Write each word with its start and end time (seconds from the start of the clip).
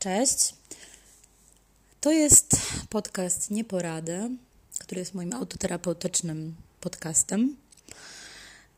Cześć. 0.00 0.54
To 2.00 2.12
jest 2.12 2.56
podcast 2.90 3.50
Nieporady, 3.50 4.30
który 4.78 4.98
jest 4.98 5.14
moim 5.14 5.32
autoterapeutycznym 5.32 6.54
podcastem. 6.80 7.56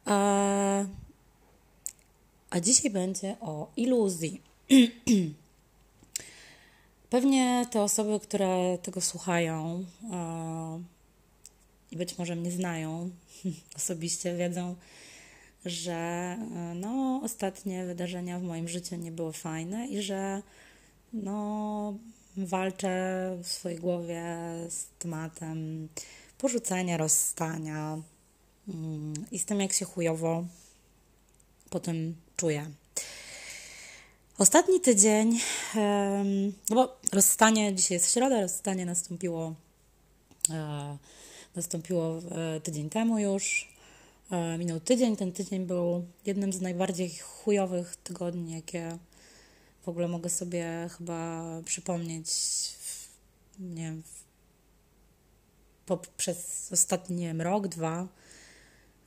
A, 0.05 0.85
a 2.51 2.61
dzisiaj 2.61 2.91
będzie 2.91 3.37
o 3.41 3.71
iluzji. 3.77 4.41
Pewnie 7.11 7.67
te 7.71 7.83
osoby, 7.83 8.21
które 8.21 8.79
tego 8.83 9.01
słuchają 9.01 9.85
i 11.91 11.97
być 11.97 12.19
może 12.19 12.37
mnie 12.37 12.51
znają 12.51 13.11
osobiście, 13.77 14.37
wiedzą, 14.37 14.77
że 15.65 16.37
no, 16.75 17.21
ostatnie 17.25 17.85
wydarzenia 17.85 18.39
w 18.39 18.43
moim 18.43 18.69
życiu 18.69 18.97
nie 18.97 19.13
były 19.13 19.33
fajne 19.33 19.87
i 19.87 20.03
że 20.03 20.43
no, 21.13 21.95
walczę 22.37 22.91
w 23.43 23.49
swojej 23.49 23.79
głowie 23.79 24.25
z 24.69 24.87
tematem 24.99 25.89
porzucenia, 26.39 26.97
rozstania 26.97 27.99
mm, 28.69 29.15
i 29.31 29.39
z 29.39 29.45
tym, 29.45 29.61
jak 29.61 29.73
się 29.73 29.85
chujowo 29.85 30.45
potem 31.71 32.15
czuję. 32.37 32.71
Ostatni 34.39 34.81
tydzień, 34.81 35.39
no 36.71 36.77
bo 36.77 36.97
rozstanie, 37.13 37.75
dzisiaj 37.75 37.95
jest 37.95 38.13
środa, 38.13 38.41
rozstanie 38.41 38.87
nastąpiło, 38.87 39.55
e, 40.51 40.97
nastąpiło 41.57 42.19
e, 42.19 42.61
tydzień 42.61 42.91
temu 42.91 43.19
już. 43.19 43.69
E, 44.31 44.59
minął 44.59 44.81
tydzień, 44.81 45.17
ten 45.17 45.33
tydzień 45.33 45.67
był 45.67 46.05
jednym 46.27 46.53
z 46.53 46.61
najbardziej 46.61 47.11
chujowych 47.11 47.97
tygodni, 47.97 48.53
jakie 48.53 48.99
w 49.83 49.89
ogóle 49.89 50.09
mogę 50.09 50.31
sobie 50.31 50.89
chyba 50.99 51.43
przypomnieć, 51.65 52.29
nie 53.59 53.83
wiem, 53.83 54.03
przez 56.17 56.69
ostatni, 56.73 57.17
nie 57.17 57.27
wiem, 57.27 57.41
rok, 57.41 57.69
dwa. 57.69 58.07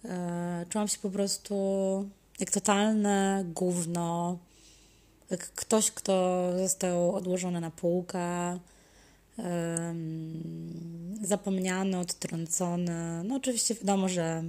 E, 0.06 0.66
czułam 0.70 0.88
się 0.88 0.98
po 0.98 1.10
prostu 1.10 1.56
jak 2.40 2.52
totalne 2.52 3.46
gówno, 3.54 4.38
jak 5.30 5.52
ktoś, 5.52 5.92
kto 5.92 6.52
został 6.58 7.16
odłożony 7.16 7.62
na 7.62 7.72
półkę, 7.72 8.60
zapomniany, 11.22 12.00
odtrącony. 12.00 13.24
No 13.24 13.36
oczywiście 13.36 13.76
wiadomo, 13.76 14.10
że 14.10 14.44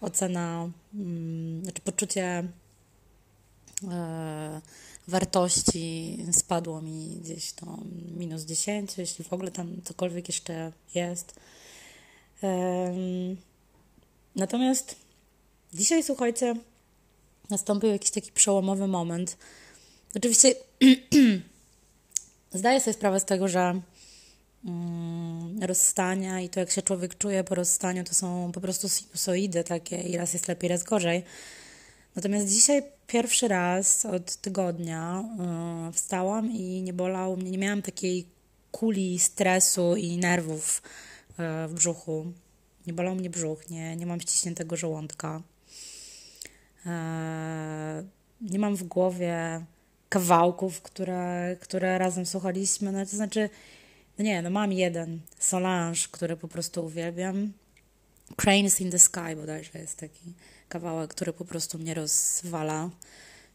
ocena, 0.00 0.70
mm, 0.94 1.62
znaczy 1.62 1.82
poczucie 1.82 2.48
wartości 5.08 6.18
spadło 6.32 6.82
mi 6.82 7.18
gdzieś 7.22 7.52
to 7.52 7.78
minus 8.16 8.42
10, 8.42 8.98
jeśli 8.98 9.24
w 9.24 9.32
ogóle 9.32 9.50
tam 9.50 9.82
cokolwiek 9.84 10.28
jeszcze 10.28 10.72
jest. 10.94 11.34
Natomiast 14.36 14.96
dzisiaj, 15.74 16.02
słuchajcie, 16.02 16.54
nastąpił 17.50 17.90
jakiś 17.90 18.10
taki 18.10 18.32
przełomowy 18.32 18.86
moment. 18.86 19.36
Oczywiście 20.16 20.54
zdaję 22.52 22.80
sobie 22.80 22.94
sprawę 22.94 23.20
z 23.20 23.24
tego, 23.24 23.48
że 23.48 23.80
mm, 24.64 25.62
rozstania 25.62 26.40
i 26.40 26.48
to, 26.48 26.60
jak 26.60 26.70
się 26.70 26.82
człowiek 26.82 27.18
czuje 27.18 27.44
po 27.44 27.54
rozstaniu, 27.54 28.04
to 28.04 28.14
są 28.14 28.52
po 28.52 28.60
prostu 28.60 28.88
sinusoidy 28.88 29.64
takie 29.64 30.02
i 30.02 30.16
raz 30.16 30.32
jest 30.32 30.48
lepiej, 30.48 30.68
raz 30.68 30.82
gorzej. 30.82 31.24
Natomiast 32.16 32.48
dzisiaj 32.48 32.82
pierwszy 33.06 33.48
raz 33.48 34.06
od 34.06 34.36
tygodnia 34.36 35.24
yy, 35.86 35.92
wstałam 35.92 36.50
i 36.50 36.82
nie 36.82 36.92
bolał 36.92 37.36
mnie, 37.36 37.50
nie 37.50 37.58
miałam 37.58 37.82
takiej 37.82 38.26
kuli 38.72 39.18
stresu 39.18 39.96
i 39.96 40.16
nerwów 40.16 40.82
yy, 41.38 41.68
w 41.68 41.74
brzuchu. 41.74 42.32
Nie 42.86 42.92
bolał 42.92 43.14
mnie 43.14 43.30
brzuch, 43.30 43.70
nie, 43.70 43.96
nie 43.96 44.06
mam 44.06 44.20
ściśniętego 44.20 44.76
żołądka. 44.76 45.42
Yy, 46.84 46.92
nie 48.40 48.58
mam 48.58 48.76
w 48.76 48.82
głowie 48.82 49.64
kawałków, 50.08 50.82
które, 50.82 51.56
które 51.60 51.98
razem 51.98 52.26
słuchaliśmy. 52.26 52.92
No, 52.92 53.06
to 53.06 53.16
znaczy, 53.16 53.50
no 54.18 54.24
nie, 54.24 54.42
no 54.42 54.50
mam 54.50 54.72
jeden, 54.72 55.20
Solange, 55.38 56.00
który 56.10 56.36
po 56.36 56.48
prostu 56.48 56.84
uwielbiam. 56.84 57.52
Cranes 58.36 58.80
in 58.80 58.90
the 58.90 58.98
Sky 58.98 59.36
bodajże 59.36 59.78
jest 59.78 59.98
taki 59.98 60.32
kawałek, 60.68 61.10
który 61.10 61.32
po 61.32 61.44
prostu 61.44 61.78
mnie 61.78 61.94
rozwala. 61.94 62.90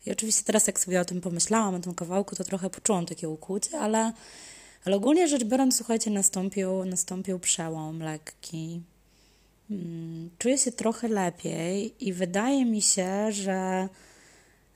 I 0.06 0.12
oczywiście 0.12 0.44
teraz 0.44 0.68
jak 0.68 0.80
sobie 0.80 1.02
o 1.02 1.06
tym 1.06 1.22
pomyślałam, 1.22 1.76
o 1.76 1.80
tym 1.80 1.96
kawałku, 1.96 2.36
to 2.36 2.44
trochę 2.44 2.70
poczułam 2.70 3.06
takie 3.06 3.30
ukłucie, 3.30 3.80
ale, 3.80 4.14
ale 4.86 4.96
ogólnie 4.96 5.28
rzecz 5.28 5.44
biorąc, 5.44 5.78
słuchajcie, 5.78 6.12
nastąpił, 6.12 6.86
nastąpił 6.86 7.40
przełom 7.40 8.00
lekki. 8.00 8.82
Hmm, 9.68 10.30
czuję 10.38 10.58
się 10.58 10.72
trochę 10.72 11.08
lepiej 11.08 12.06
i 12.08 12.14
wydaje 12.14 12.66
mi 12.66 12.82
się, 12.82 13.32
że 13.32 13.90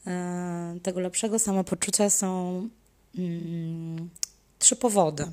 e, 0.08 0.78
tego 0.84 1.00
lepszego 1.00 1.40
samopoczucia 1.40 2.10
są 2.10 2.70
mm, 3.18 4.10
trzy 4.60 4.76
powody. 4.76 5.26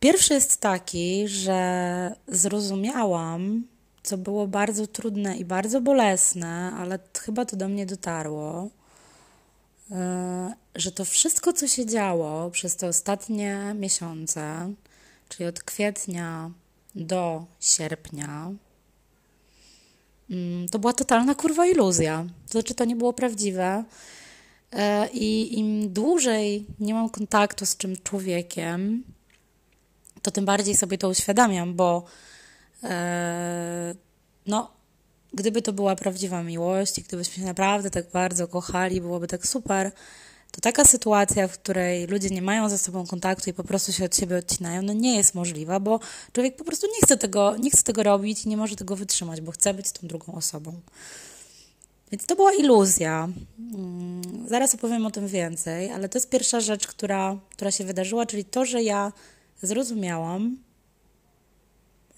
Pierwszy 0.00 0.34
jest 0.34 0.60
taki, 0.60 1.28
że 1.28 2.14
zrozumiałam, 2.28 3.64
co 4.02 4.18
było 4.18 4.46
bardzo 4.46 4.86
trudne 4.86 5.36
i 5.36 5.44
bardzo 5.44 5.80
bolesne, 5.80 6.72
ale 6.76 6.98
chyba 7.20 7.44
to 7.44 7.56
do 7.56 7.68
mnie 7.68 7.86
dotarło, 7.86 8.68
e, 9.90 10.54
że 10.74 10.92
to 10.92 11.04
wszystko, 11.04 11.52
co 11.52 11.68
się 11.68 11.86
działo 11.86 12.50
przez 12.50 12.76
te 12.76 12.88
ostatnie 12.88 13.74
miesiące, 13.78 14.72
czyli 15.28 15.48
od 15.48 15.62
kwietnia 15.62 16.50
do 16.94 17.44
sierpnia, 17.60 18.50
mm, 20.30 20.68
to 20.68 20.78
była 20.78 20.92
totalna 20.92 21.34
kurwa 21.34 21.66
iluzja. 21.66 22.24
To 22.46 22.52
znaczy, 22.52 22.74
to 22.74 22.84
nie 22.84 22.96
było 22.96 23.12
prawdziwe. 23.12 23.84
E, 24.72 25.08
I 25.08 25.58
im 25.58 25.92
dłużej 25.92 26.66
nie 26.80 26.94
mam 26.94 27.08
kontaktu 27.08 27.66
z 27.66 27.76
czym 27.76 27.96
człowiekiem, 27.96 29.04
to 30.22 30.30
tym 30.30 30.44
bardziej 30.44 30.76
sobie 30.76 30.98
to 30.98 31.08
uświadamiam, 31.08 31.74
bo 31.74 32.04
no, 34.46 34.70
gdyby 35.34 35.62
to 35.62 35.72
była 35.72 35.96
prawdziwa 35.96 36.42
miłość 36.42 36.98
i 36.98 37.02
gdybyśmy 37.02 37.34
się 37.34 37.44
naprawdę 37.44 37.90
tak 37.90 38.10
bardzo 38.10 38.48
kochali, 38.48 39.00
byłoby 39.00 39.28
tak 39.28 39.46
super, 39.46 39.92
to 40.52 40.60
taka 40.60 40.84
sytuacja, 40.84 41.48
w 41.48 41.58
której 41.58 42.06
ludzie 42.06 42.30
nie 42.30 42.42
mają 42.42 42.68
ze 42.68 42.78
sobą 42.78 43.06
kontaktu 43.06 43.50
i 43.50 43.52
po 43.52 43.64
prostu 43.64 43.92
się 43.92 44.04
od 44.04 44.16
siebie 44.16 44.36
odcinają, 44.36 44.82
no 44.82 44.92
nie 44.92 45.16
jest 45.16 45.34
możliwa, 45.34 45.80
bo 45.80 46.00
człowiek 46.32 46.56
po 46.56 46.64
prostu 46.64 46.86
nie 46.86 47.00
chce 47.02 47.16
tego, 47.16 47.56
nie 47.56 47.70
chce 47.70 47.82
tego 47.82 48.02
robić 48.02 48.44
i 48.44 48.48
nie 48.48 48.56
może 48.56 48.76
tego 48.76 48.96
wytrzymać, 48.96 49.40
bo 49.40 49.52
chce 49.52 49.74
być 49.74 49.92
tą 49.92 50.06
drugą 50.06 50.34
osobą. 50.34 50.80
Więc 52.12 52.26
to 52.26 52.36
była 52.36 52.52
iluzja. 52.52 53.28
Mm, 53.74 54.48
zaraz 54.48 54.74
opowiem 54.74 55.06
o 55.06 55.10
tym 55.10 55.28
więcej, 55.28 55.90
ale 55.90 56.08
to 56.08 56.18
jest 56.18 56.30
pierwsza 56.30 56.60
rzecz, 56.60 56.86
która, 56.86 57.36
która 57.50 57.70
się 57.70 57.84
wydarzyła, 57.84 58.26
czyli 58.26 58.44
to, 58.44 58.64
że 58.64 58.82
ja 58.82 59.12
zrozumiałam, 59.62 60.56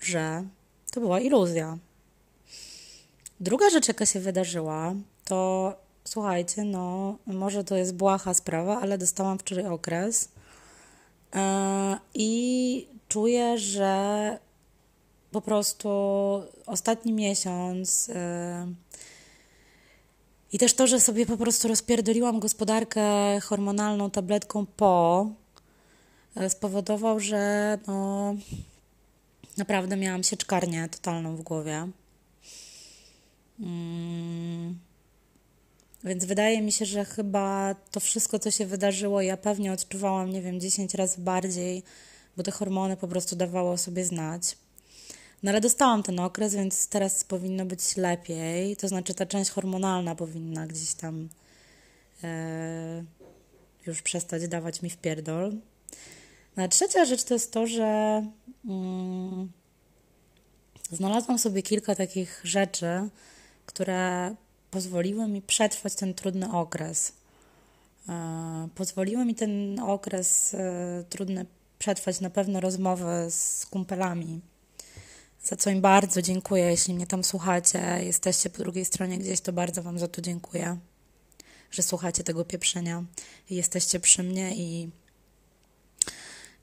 że 0.05 0.45
to 0.93 1.01
była 1.01 1.21
iluzja. 1.21 1.79
Druga 3.41 3.71
rzecz, 3.71 3.89
jaka 3.89 4.07
się 4.07 4.21
wydarzyła, 4.21 4.95
to 5.25 5.73
słuchajcie, 6.05 6.65
no, 6.65 7.17
może 7.27 7.65
to 7.65 7.77
jest 7.77 7.95
błaha 7.95 8.35
sprawa, 8.35 8.81
ale 8.81 8.99
dostałam 8.99 9.39
wczoraj 9.39 9.67
okres 9.67 10.29
yy, 11.35 11.41
i 12.15 12.87
czuję, 13.09 13.59
że 13.59 14.39
po 15.31 15.41
prostu 15.41 15.89
ostatni 16.67 17.13
miesiąc. 17.13 18.09
Yy, 18.09 18.15
i 20.53 20.59
też 20.59 20.75
to, 20.75 20.87
że 20.87 21.01
sobie 21.01 21.27
po 21.27 21.37
prostu 21.37 21.69
rozpierdoliłam 21.69 22.41
gospodarkę 22.41 23.03
hormonalną 23.41 24.11
tabletką 24.11 24.67
po, 24.67 25.27
E, 26.37 26.51
spowodował, 26.51 27.21
że 27.21 27.79
no, 27.87 28.35
naprawdę 29.57 29.97
miałam 29.97 30.23
sieczkarnię 30.23 30.89
totalną 30.89 31.37
w 31.37 31.43
głowie. 31.43 31.89
Mm. 33.61 34.79
Więc 36.05 36.25
wydaje 36.25 36.63
mi 36.63 36.73
się, 36.73 36.85
że 36.85 37.05
chyba 37.05 37.75
to 37.91 38.01
wszystko, 38.01 38.39
co 38.39 38.51
się 38.51 38.67
wydarzyło, 38.67 39.23
ja 39.23 39.37
pewnie 39.37 39.73
odczuwałam, 39.73 40.31
nie 40.31 40.43
wiem, 40.43 40.61
10 40.61 40.95
razy 40.95 41.21
bardziej, 41.21 41.83
bo 42.37 42.43
te 42.43 42.51
hormony 42.51 42.97
po 42.97 43.09
prostu 43.09 43.37
dawały 43.37 43.79
sobie 43.79 44.05
znać. 44.05 44.57
No 45.43 45.51
ale 45.51 45.61
dostałam 45.61 46.03
ten 46.03 46.21
okres, 46.21 46.55
więc 46.55 46.89
teraz 46.89 47.25
powinno 47.25 47.67
być 47.67 47.97
lepiej. 47.97 48.77
To 48.77 48.89
znaczy 48.89 49.15
ta 49.15 49.27
część 49.27 49.51
hormonalna 49.51 50.15
powinna 50.15 50.67
gdzieś 50.67 50.95
tam 50.95 51.29
e, 52.25 53.05
już 53.87 54.03
przestać 54.03 54.49
dawać 54.49 54.83
mi 54.83 54.91
w 54.91 54.97
pierdol. 54.97 55.53
No, 56.57 56.69
trzecia 56.69 57.05
rzecz 57.05 57.25
to 57.25 57.35
jest 57.35 57.53
to, 57.53 57.67
że 57.67 58.23
mm, 58.65 59.53
znalazłam 60.91 61.39
sobie 61.39 61.63
kilka 61.63 61.95
takich 61.95 62.41
rzeczy, 62.45 63.09
które 63.67 64.35
pozwoliły 64.71 65.29
mi 65.29 65.43
przetrwać 65.43 65.95
ten 65.95 66.15
trudny 66.15 66.53
okres. 66.53 67.13
pozwoliły 68.75 69.25
mi 69.25 69.35
ten 69.35 69.81
okres 69.81 70.57
trudny 71.09 71.47
przetrwać 71.79 72.21
na 72.21 72.31
pewno 72.31 72.61
rozmowy 72.61 73.27
z 73.31 73.67
kumpelami, 73.67 74.41
za 75.45 75.57
co 75.57 75.71
im 75.71 75.81
bardzo 75.81 76.23
dziękuję. 76.23 76.65
Jeśli 76.65 76.95
mnie 76.95 77.07
tam 77.07 77.25
słuchacie, 77.25 78.01
jesteście 78.03 78.51
po 78.51 78.59
drugiej 78.59 78.85
stronie 78.85 79.19
gdzieś, 79.19 79.41
to 79.41 79.53
bardzo 79.53 79.83
Wam 79.83 79.99
za 79.99 80.09
to 80.09 80.21
dziękuję, 80.21 80.79
że 81.71 81.83
słuchacie 81.83 82.25
tego 82.25 82.45
pieprzenia 82.45 83.05
i 83.51 83.55
jesteście 83.55 84.01
przy 84.01 84.23
mnie 84.23 84.57
i, 84.57 84.91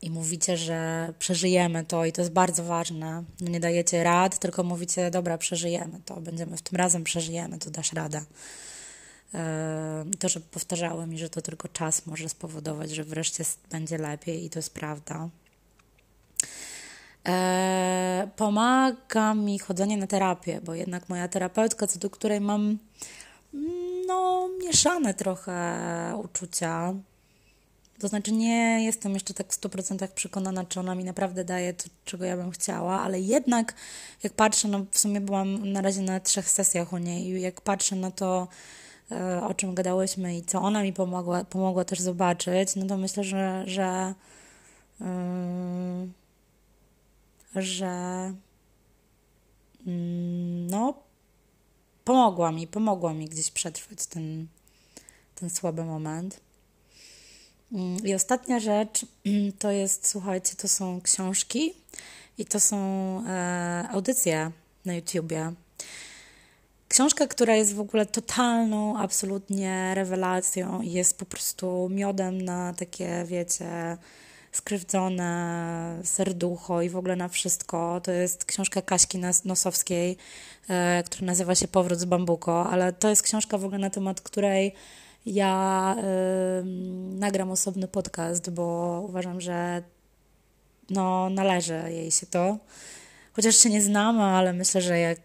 i 0.01 0.11
mówicie, 0.11 0.57
że 0.57 1.13
przeżyjemy 1.19 1.85
to 1.85 2.05
i 2.05 2.11
to 2.11 2.21
jest 2.21 2.33
bardzo 2.33 2.63
ważne. 2.63 3.23
No 3.41 3.49
nie 3.49 3.59
dajecie 3.59 4.03
rad, 4.03 4.39
tylko 4.39 4.63
mówicie, 4.63 5.11
dobra, 5.11 5.37
przeżyjemy 5.37 5.99
to, 6.05 6.21
będziemy 6.21 6.57
w 6.57 6.61
tym 6.61 6.77
razem 6.77 7.03
przeżyjemy, 7.03 7.57
to 7.57 7.71
dasz 7.71 7.93
radę. 7.93 8.21
To, 10.19 10.29
że 10.29 10.39
powtarzały 10.39 11.07
mi, 11.07 11.19
że 11.19 11.29
to 11.29 11.41
tylko 11.41 11.67
czas 11.67 12.05
może 12.05 12.29
spowodować, 12.29 12.91
że 12.91 13.03
wreszcie 13.03 13.43
będzie 13.71 13.97
lepiej 13.97 14.45
i 14.45 14.49
to 14.49 14.59
jest 14.59 14.73
prawda. 14.73 15.29
E, 17.27 18.29
pomaga 18.35 19.33
mi 19.33 19.59
chodzenie 19.59 19.97
na 19.97 20.07
terapię, 20.07 20.61
bo 20.63 20.73
jednak 20.73 21.09
moja 21.09 21.27
terapeutka, 21.27 21.87
co 21.87 21.99
do 21.99 22.09
której 22.09 22.41
mam 22.41 22.77
no, 24.07 24.49
mieszane 24.63 25.13
trochę 25.13 26.19
uczucia. 26.23 26.93
To 28.01 28.07
znaczy, 28.07 28.31
nie 28.31 28.83
jestem 28.83 29.13
jeszcze 29.13 29.33
tak 29.33 29.53
w 29.53 29.61
100% 29.61 30.07
przekonana, 30.07 30.65
czy 30.65 30.79
ona 30.79 30.95
mi 30.95 31.03
naprawdę 31.03 31.43
daje 31.43 31.73
to, 31.73 31.89
czego 32.05 32.25
ja 32.25 32.37
bym 32.37 32.51
chciała, 32.51 33.01
ale 33.01 33.19
jednak, 33.19 33.75
jak 34.23 34.33
patrzę, 34.33 34.67
no 34.67 34.85
w 34.91 34.99
sumie 34.99 35.21
byłam 35.21 35.71
na 35.71 35.81
razie 35.81 36.01
na 36.01 36.19
trzech 36.19 36.49
sesjach 36.49 36.93
u 36.93 36.97
niej, 36.97 37.27
i 37.27 37.41
jak 37.41 37.61
patrzę 37.61 37.95
na 37.95 38.11
to, 38.11 38.47
e, 39.11 39.43
o 39.43 39.53
czym 39.53 39.75
gadałyśmy 39.75 40.37
i 40.37 40.43
co 40.43 40.61
ona 40.61 40.83
mi 40.83 40.93
pomogła, 40.93 41.43
pomogła 41.43 41.85
też 41.85 41.99
zobaczyć, 41.99 42.75
no 42.75 42.85
to 42.85 42.97
myślę, 42.97 43.23
że, 43.23 43.63
że 43.67 44.13
yy, 44.99 45.07
że 47.55 47.87
mm, 49.87 50.67
no, 50.67 50.93
pomogła 52.03 52.51
mi, 52.51 52.67
pomogła 52.67 53.13
mi 53.13 53.25
gdzieś 53.25 53.51
przetrwać 53.51 54.05
ten, 54.05 54.47
ten 55.35 55.49
słaby 55.49 55.85
moment. 55.85 56.50
Mm, 57.73 57.97
I 58.05 58.13
ostatnia 58.13 58.59
rzecz 58.59 59.05
to 59.59 59.71
jest, 59.71 60.07
słuchajcie, 60.07 60.55
to 60.55 60.67
są 60.67 61.01
książki 61.01 61.73
i 62.37 62.45
to 62.45 62.59
są 62.59 62.77
e, 63.27 63.87
audycje 63.91 64.51
na 64.85 64.93
YouTubie. 64.93 65.53
Książka, 66.87 67.27
która 67.27 67.55
jest 67.55 67.75
w 67.75 67.79
ogóle 67.79 68.05
totalną, 68.05 68.97
absolutnie 68.97 69.91
rewelacją 69.95 70.81
i 70.81 70.91
jest 70.91 71.17
po 71.17 71.25
prostu 71.25 71.89
miodem 71.89 72.41
na 72.41 72.73
takie, 72.73 73.23
wiecie, 73.27 73.97
skrzywdzone 74.51 75.99
serducho 76.03 76.81
i 76.81 76.89
w 76.89 76.97
ogóle 76.97 77.15
na 77.15 77.27
wszystko. 77.27 78.01
To 78.03 78.11
jest 78.11 78.45
książka 78.45 78.81
Kaśki 78.81 79.19
Nosowskiej, 79.45 80.17
e, 80.69 81.03
która 81.05 81.25
nazywa 81.25 81.55
się 81.55 81.67
Powrót 81.67 81.99
z 81.99 82.05
bambuko, 82.05 82.69
ale 82.69 82.93
to 82.93 83.09
jest 83.09 83.23
książka 83.23 83.57
w 83.57 83.65
ogóle 83.65 83.79
na 83.79 83.89
temat 83.89 84.21
której 84.21 84.73
ja 85.25 85.95
nagram 87.19 87.51
osobny 87.51 87.87
podcast, 87.87 88.49
bo 88.49 89.05
uważam, 89.09 89.41
że 89.41 89.83
no, 90.89 91.29
należy 91.29 91.83
jej 91.89 92.11
się 92.11 92.25
to. 92.25 92.57
Chociaż 93.33 93.55
się 93.55 93.69
nie 93.69 93.81
znamy, 93.81 94.23
ale 94.23 94.53
myślę, 94.53 94.81
że 94.81 94.99
jak 94.99 95.19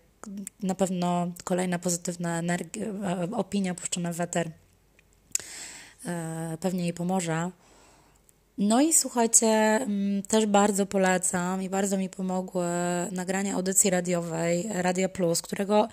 na 0.63 0.75
pewno 0.75 1.33
kolejna 1.45 1.79
pozytywna 1.79 2.39
energia, 2.39 2.87
e, 2.87 3.29
opinia 3.33 3.75
puszczona 3.75 4.13
w 4.13 4.17
weter 4.17 4.51
pewnie 6.61 6.83
jej 6.83 6.93
pomoże. 6.93 7.51
No 8.59 8.81
i 8.81 8.93
słuchajcie, 8.93 9.81
też 10.29 10.47
bardzo 10.47 10.87
polecam 10.87 11.63
i 11.63 11.69
bardzo 11.69 11.99
mi 11.99 12.09
pomogły 12.09 12.67
nagranie 13.13 13.55
audycji 13.55 13.91
radiowej 13.91 14.69
Radia 14.73 15.09
Plus, 15.09 15.43
którego 15.43 15.89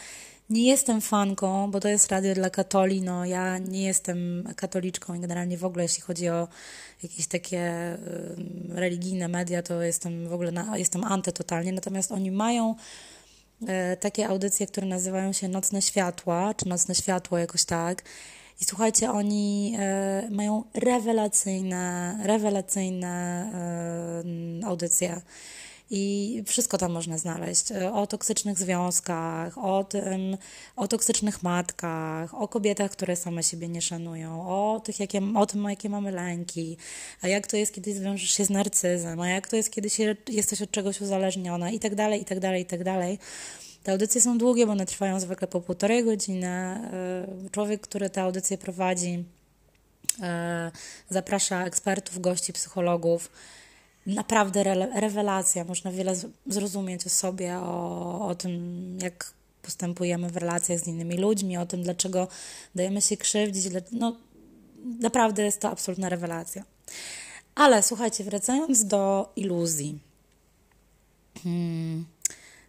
nie 0.49 0.67
jestem 0.67 1.01
fanką, 1.01 1.71
bo 1.71 1.79
to 1.79 1.87
jest 1.87 2.11
radio 2.11 2.33
dla 2.33 2.49
katoli. 2.49 3.01
No, 3.01 3.25
ja 3.25 3.57
nie 3.57 3.83
jestem 3.83 4.43
katoliczką 4.55 5.13
i 5.13 5.19
generalnie 5.19 5.57
w 5.57 5.65
ogóle, 5.65 5.83
jeśli 5.83 6.01
chodzi 6.01 6.29
o 6.29 6.47
jakieś 7.03 7.27
takie 7.27 7.97
religijne 8.69 9.27
media, 9.27 9.63
to 9.63 9.81
jestem 9.81 10.27
w 10.27 10.33
ogóle 10.33 10.51
na, 10.51 10.77
jestem 10.77 11.03
antytotalnie. 11.03 11.71
Natomiast 11.71 12.11
oni 12.11 12.31
mają 12.31 12.75
e, 13.67 13.97
takie 13.97 14.27
audycje, 14.27 14.67
które 14.67 14.87
nazywają 14.87 15.33
się 15.33 15.47
Nocne 15.47 15.81
Światła, 15.81 16.53
czy 16.53 16.67
Nocne 16.67 16.95
Światło 16.95 17.37
jakoś 17.37 17.65
tak. 17.65 18.03
I 18.61 18.65
słuchajcie, 18.65 19.11
oni 19.11 19.75
e, 19.79 20.27
mają 20.31 20.63
rewelacyjne, 20.73 22.17
rewelacyjne 22.23 23.49
e, 24.63 24.67
audycje. 24.67 25.21
I 25.89 26.43
wszystko 26.47 26.77
tam 26.77 26.91
można 26.91 27.17
znaleźć. 27.17 27.71
O 27.93 28.07
toksycznych 28.07 28.59
związkach, 28.59 29.57
o, 29.57 29.83
tym, 29.83 30.37
o 30.75 30.87
toksycznych 30.87 31.43
matkach, 31.43 32.33
o 32.33 32.47
kobietach, 32.47 32.91
które 32.91 33.15
same 33.15 33.43
siebie 33.43 33.67
nie 33.67 33.81
szanują, 33.81 34.47
o, 34.47 34.79
tych, 34.79 34.99
jakie, 34.99 35.21
o 35.35 35.45
tym, 35.45 35.63
jakie 35.63 35.89
mamy 35.89 36.11
lęki, 36.11 36.77
a 37.21 37.27
jak 37.27 37.47
to 37.47 37.57
jest, 37.57 37.73
kiedy 37.73 37.95
zwiążesz 37.95 38.29
się 38.29 38.45
z 38.45 38.49
narcyzem, 38.49 39.19
a 39.19 39.29
jak 39.29 39.47
to 39.47 39.55
jest, 39.55 39.71
kiedy 39.71 39.89
się, 39.89 40.15
jesteś 40.29 40.61
od 40.61 40.71
czegoś 40.71 41.01
uzależniona 41.01 41.71
i 41.71 41.79
tak 41.79 41.95
dalej, 41.95 42.21
i 42.21 42.25
tak 42.25 42.39
dalej, 42.39 42.61
i 42.61 42.65
tak 42.65 42.83
dalej. 42.83 43.19
Te 43.83 43.91
audycje 43.91 44.21
są 44.21 44.37
długie, 44.37 44.65
bo 44.65 44.71
one 44.71 44.85
trwają 44.85 45.19
zwykle 45.19 45.47
po 45.47 45.61
półtorej 45.61 46.03
godziny. 46.03 46.47
E, 46.47 46.79
człowiek, 47.51 47.81
który 47.81 48.09
te 48.09 48.21
audycje 48.21 48.57
prowadzi, 48.57 49.23
e, 50.21 50.71
zaprasza 51.09 51.65
ekspertów, 51.65 52.21
gości, 52.21 52.53
psychologów. 52.53 53.31
Naprawdę 54.05 54.63
rewelacja. 54.95 55.63
Można 55.63 55.91
wiele 55.91 56.15
zrozumieć 56.47 57.05
o 57.05 57.09
sobie, 57.09 57.57
o, 57.57 58.27
o 58.27 58.35
tym, 58.35 58.97
jak 59.01 59.33
postępujemy 59.61 60.29
w 60.29 60.37
relacjach 60.37 60.79
z 60.79 60.87
innymi 60.87 61.17
ludźmi, 61.17 61.57
o 61.57 61.65
tym, 61.65 61.83
dlaczego 61.83 62.27
dajemy 62.75 63.01
się 63.01 63.17
krzywdzić. 63.17 63.73
No, 63.91 64.15
naprawdę 64.99 65.43
jest 65.43 65.59
to 65.59 65.69
absolutna 65.69 66.09
rewelacja. 66.09 66.63
Ale 67.55 67.83
słuchajcie, 67.83 68.23
wracając 68.23 68.85
do 68.85 69.31
iluzji. 69.35 69.99
Hmm. 71.43 72.05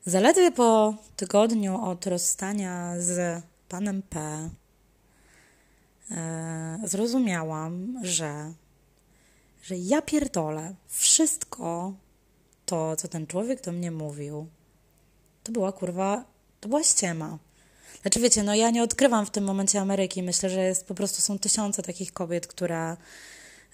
Zaledwie 0.06 0.52
po 0.52 0.94
tygodniu 1.16 1.84
od 1.84 2.06
rozstania 2.06 2.94
z 2.98 3.42
panem 3.68 4.02
P 4.02 4.50
e, 6.10 6.78
zrozumiałam, 6.84 8.00
że, 8.02 8.52
że 9.64 9.76
ja 9.76 10.02
pierdolę 10.02 10.74
wszystko 10.86 11.92
to, 12.66 12.96
co 12.96 13.08
ten 13.08 13.26
człowiek 13.26 13.62
do 13.62 13.72
mnie 13.72 13.90
mówił, 13.90 14.46
to 15.42 15.52
była 15.52 15.72
kurwa, 15.72 16.24
to 16.60 16.68
była 16.68 16.82
ściema. 16.82 17.38
Znaczy 18.02 18.20
wiecie, 18.20 18.42
no 18.42 18.54
ja 18.54 18.70
nie 18.70 18.82
odkrywam 18.82 19.26
w 19.26 19.30
tym 19.30 19.44
momencie 19.44 19.80
Ameryki. 19.80 20.22
Myślę, 20.22 20.50
że 20.50 20.64
jest 20.64 20.86
po 20.86 20.94
prostu 20.94 21.22
są 21.22 21.38
tysiące 21.38 21.82
takich 21.82 22.12
kobiet, 22.12 22.46
które 22.46 22.96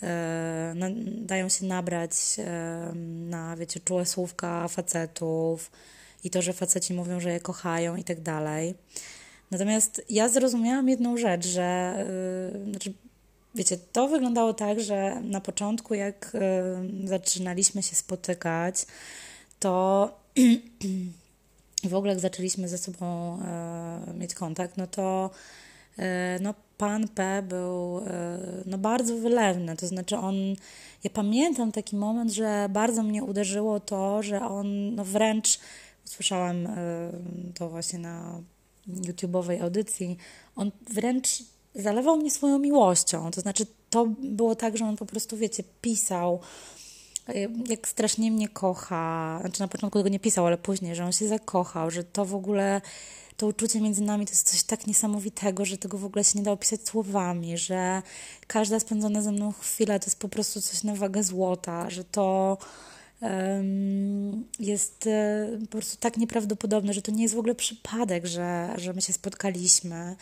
e, 0.02 0.72
na, 0.76 0.86
dają 1.16 1.48
się 1.48 1.66
nabrać 1.66 2.10
e, 2.38 2.92
na, 3.04 3.56
wiecie, 3.56 3.80
czułe 3.80 4.06
słówka 4.06 4.68
facetów, 4.68 5.70
i 6.24 6.30
to, 6.30 6.42
że 6.42 6.52
faceci 6.52 6.94
mówią, 6.94 7.20
że 7.20 7.32
je 7.32 7.40
kochają 7.40 7.96
i 7.96 8.04
tak 8.04 8.20
dalej. 8.20 8.74
Natomiast 9.50 10.02
ja 10.08 10.28
zrozumiałam 10.28 10.88
jedną 10.88 11.16
rzecz, 11.16 11.46
że 11.46 11.94
yy, 12.54 12.70
znaczy, 12.70 12.92
wiecie, 13.54 13.78
to 13.92 14.08
wyglądało 14.08 14.54
tak, 14.54 14.80
że 14.80 15.20
na 15.20 15.40
początku, 15.40 15.94
jak 15.94 16.36
zaczynaliśmy 17.04 17.82
się 17.82 17.96
spotykać, 17.96 18.86
to 19.58 20.10
w 21.90 21.94
ogóle 21.94 22.12
jak 22.12 22.20
zaczęliśmy 22.20 22.68
ze 22.68 22.78
sobą 22.78 23.38
yy, 24.06 24.14
mieć 24.14 24.34
kontakt, 24.34 24.76
no 24.76 24.86
to 24.86 25.30
yy, 25.98 26.04
no, 26.40 26.54
pan 26.78 27.08
P 27.08 27.42
był 27.48 28.00
yy, 28.00 28.06
no, 28.66 28.78
bardzo 28.78 29.16
wylewny. 29.16 29.76
To 29.76 29.86
znaczy 29.86 30.16
on, 30.16 30.34
ja 31.04 31.10
pamiętam 31.12 31.72
taki 31.72 31.96
moment, 31.96 32.32
że 32.32 32.68
bardzo 32.70 33.02
mnie 33.02 33.24
uderzyło 33.24 33.80
to, 33.80 34.22
że 34.22 34.40
on 34.40 34.94
no, 34.94 35.04
wręcz 35.04 35.58
słyszałam 36.10 36.66
e, 36.66 36.76
to 37.54 37.68
właśnie 37.68 37.98
na 37.98 38.40
YouTube'owej 38.88 39.62
audycji, 39.62 40.16
on 40.56 40.70
wręcz 40.90 41.42
zalewał 41.74 42.16
mnie 42.16 42.30
swoją 42.30 42.58
miłością. 42.58 43.30
To 43.30 43.40
znaczy, 43.40 43.66
to 43.90 44.06
było 44.22 44.54
tak, 44.54 44.76
że 44.76 44.84
on 44.84 44.96
po 44.96 45.06
prostu, 45.06 45.36
wiecie, 45.36 45.62
pisał, 45.80 46.40
e, 47.28 47.34
jak 47.68 47.88
strasznie 47.88 48.30
mnie 48.30 48.48
kocha. 48.48 49.38
Znaczy, 49.40 49.60
na 49.60 49.68
początku 49.68 49.98
tego 49.98 50.08
nie 50.08 50.20
pisał, 50.20 50.46
ale 50.46 50.58
później, 50.58 50.94
że 50.94 51.04
on 51.04 51.12
się 51.12 51.28
zakochał, 51.28 51.90
że 51.90 52.04
to 52.04 52.24
w 52.24 52.34
ogóle, 52.34 52.80
to 53.36 53.46
uczucie 53.46 53.80
między 53.80 54.02
nami 54.02 54.26
to 54.26 54.32
jest 54.32 54.50
coś 54.50 54.62
tak 54.62 54.86
niesamowitego, 54.86 55.64
że 55.64 55.78
tego 55.78 55.98
w 55.98 56.04
ogóle 56.04 56.24
się 56.24 56.38
nie 56.38 56.44
da 56.44 56.52
opisać 56.52 56.88
słowami, 56.88 57.58
że 57.58 58.02
każda 58.46 58.80
spędzona 58.80 59.22
ze 59.22 59.32
mną 59.32 59.52
chwila 59.52 59.98
to 59.98 60.06
jest 60.06 60.18
po 60.18 60.28
prostu 60.28 60.60
coś 60.60 60.82
na 60.82 60.94
wagę 60.94 61.22
złota, 61.22 61.90
że 61.90 62.04
to 62.04 62.58
jest 64.58 65.06
e, 65.06 65.48
po 65.60 65.66
prostu 65.66 65.96
tak 65.96 66.16
nieprawdopodobne, 66.16 66.92
że 66.92 67.02
to 67.02 67.12
nie 67.12 67.22
jest 67.22 67.34
w 67.34 67.38
ogóle 67.38 67.54
przypadek, 67.54 68.26
że, 68.26 68.74
że 68.76 68.92
my 68.92 69.02
się 69.02 69.12
spotkaliśmy, 69.12 70.16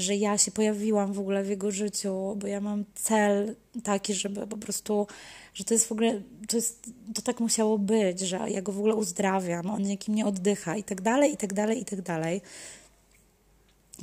że 0.00 0.16
ja 0.16 0.38
się 0.38 0.50
pojawiłam 0.50 1.12
w 1.12 1.18
ogóle 1.18 1.42
w 1.42 1.48
jego 1.48 1.70
życiu, 1.70 2.36
bo 2.36 2.46
ja 2.46 2.60
mam 2.60 2.84
cel 2.94 3.56
taki, 3.84 4.14
żeby 4.14 4.46
po 4.46 4.56
prostu, 4.56 5.06
że 5.54 5.64
to 5.64 5.74
jest 5.74 5.86
w 5.86 5.92
ogóle, 5.92 6.22
to, 6.48 6.56
jest, 6.56 6.90
to 7.14 7.22
tak 7.22 7.40
musiało 7.40 7.78
być, 7.78 8.20
że 8.20 8.40
ja 8.48 8.62
go 8.62 8.72
w 8.72 8.78
ogóle 8.78 8.94
uzdrawiam, 8.94 9.70
on 9.70 9.86
jakim 9.86 10.14
nie 10.14 10.26
oddycha 10.26 10.76
i 10.76 10.84
tak 10.84 11.00
dalej, 11.00 11.32
i 11.32 11.36
tak 11.36 11.52
dalej, 11.52 11.82
i 11.82 11.84
tak 11.84 12.02
dalej. 12.02 12.40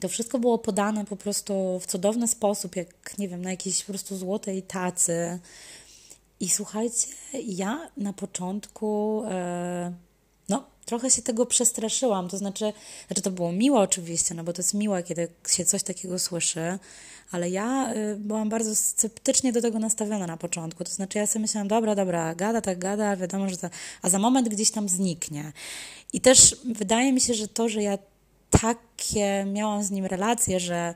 To 0.02 0.10
wszystko 0.10 0.40
było 0.40 0.58
podane 0.58 1.06
po 1.06 1.16
prostu 1.16 1.80
w 1.80 1.88
cudowny 1.88 2.28
sposób, 2.28 2.76
jak 2.76 3.18
nie 3.18 3.28
wiem, 3.28 3.42
na 3.42 3.52
jakiejś 3.52 3.84
po 3.84 3.92
prostu 3.92 4.18
złotej 4.18 4.64
tacy. 4.64 5.40
I 6.40 6.50
słuchajcie, 6.50 7.08
ja 7.34 7.90
na 7.98 8.14
początku. 8.14 9.24
Yy, 9.26 10.07
trochę 10.88 11.12
się 11.12 11.22
tego 11.22 11.46
przestraszyłam. 11.46 12.30
To 12.30 12.38
znaczy, 12.38 12.74
znaczy, 13.08 13.22
to 13.22 13.32
było 13.32 13.52
miło 13.52 13.80
oczywiście, 13.80 14.36
no 14.36 14.44
bo 14.44 14.54
to 14.54 14.62
jest 14.62 14.74
miłe, 14.74 15.04
kiedy 15.04 15.28
się 15.48 15.66
coś 15.66 15.84
takiego 15.84 16.20
słyszy, 16.20 16.80
ale 17.32 17.50
ja 17.50 17.94
y, 17.94 18.16
byłam 18.16 18.50
bardzo 18.50 18.76
sceptycznie 18.76 19.54
do 19.54 19.62
tego 19.62 19.80
nastawiona 19.80 20.28
na 20.28 20.38
początku. 20.38 20.84
To 20.84 20.92
znaczy, 20.92 21.18
ja 21.18 21.28
sobie 21.28 21.42
myślałam, 21.42 21.68
dobra, 21.68 21.96
dobra, 21.96 22.36
gada, 22.36 22.62
tak 22.62 22.80
gada, 22.80 23.16
wiadomo, 23.16 23.50
że 23.50 23.58
to, 23.58 23.70
a 24.02 24.10
za 24.10 24.20
moment 24.20 24.50
gdzieś 24.50 24.72
tam 24.72 24.90
zniknie. 24.90 25.52
I 26.14 26.22
też 26.22 26.56
wydaje 26.66 27.14
mi 27.14 27.22
się, 27.22 27.34
że 27.34 27.48
to, 27.48 27.70
że 27.70 27.84
ja 27.84 27.98
takie 28.50 29.46
miałam 29.46 29.84
z 29.84 29.92
nim 29.92 30.06
relacje, 30.06 30.60
że 30.60 30.94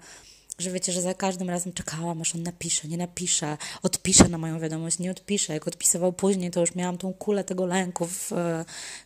że 0.62 0.72
wiecie, 0.72 0.91
że 0.91 1.01
za 1.01 1.13
każdym 1.13 1.50
razem 1.50 1.74
czekałam, 1.74 2.22
aż 2.22 2.36
on 2.36 2.44
napisze, 2.44 2.88
nie 2.88 2.98
napisze, 2.98 3.58
odpisze 3.84 4.27
na 4.30 4.38
moją 4.38 4.60
wiadomość, 4.60 5.00
nie 5.00 5.12
odpisze. 5.12 5.53
Jak 5.53 5.68
odpisywał 5.68 6.13
później, 6.13 6.51
to 6.51 6.60
już 6.60 6.75
miałam 6.75 6.98
tą 6.98 7.13
kulę 7.13 7.44
tego 7.44 7.65
lęku 7.65 8.06
w, 8.06 8.32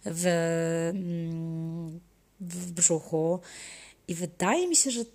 w, 0.05 0.25
mm, 0.95 1.99
w 2.39 2.71
brzuchu. 2.71 3.39
I 4.07 4.15
wydaje 4.15 4.67
mi 4.67 4.75
się, 4.75 4.91
że 4.91 5.05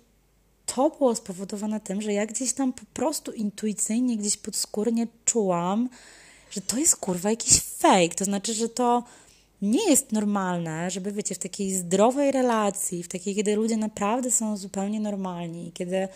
to 0.65 0.89
było 0.89 1.15
spowodowane 1.15 1.79
tym, 1.79 2.01
że 2.01 2.13
ja 2.13 2.25
gdzieś 2.25 2.53
tam 2.53 2.73
po 2.73 2.85
prostu 2.93 3.31
intuicyjnie, 3.31 4.17
gdzieś 4.17 4.37
podskórnie 4.37 5.07
czułam, 5.25 5.89
że 6.51 6.61
to 6.61 6.77
jest 6.77 6.95
kurwa 6.95 7.29
jakiś 7.29 7.61
fake. 7.61 8.15
To 8.15 8.25
znaczy, 8.25 8.53
że 8.53 8.69
to 8.69 9.03
nie 9.61 9.89
jest 9.89 10.11
normalne, 10.11 10.91
żeby, 10.91 11.11
wiecie, 11.11 11.35
w 11.35 11.39
takiej 11.39 11.75
zdrowej 11.75 12.31
relacji, 12.31 13.03
w 13.03 13.07
takiej, 13.07 13.35
kiedy 13.35 13.55
ludzie 13.55 13.77
naprawdę 13.77 14.31
są 14.31 14.57
zupełnie 14.57 14.99
normalni, 14.99 15.71
kiedy 15.73 16.07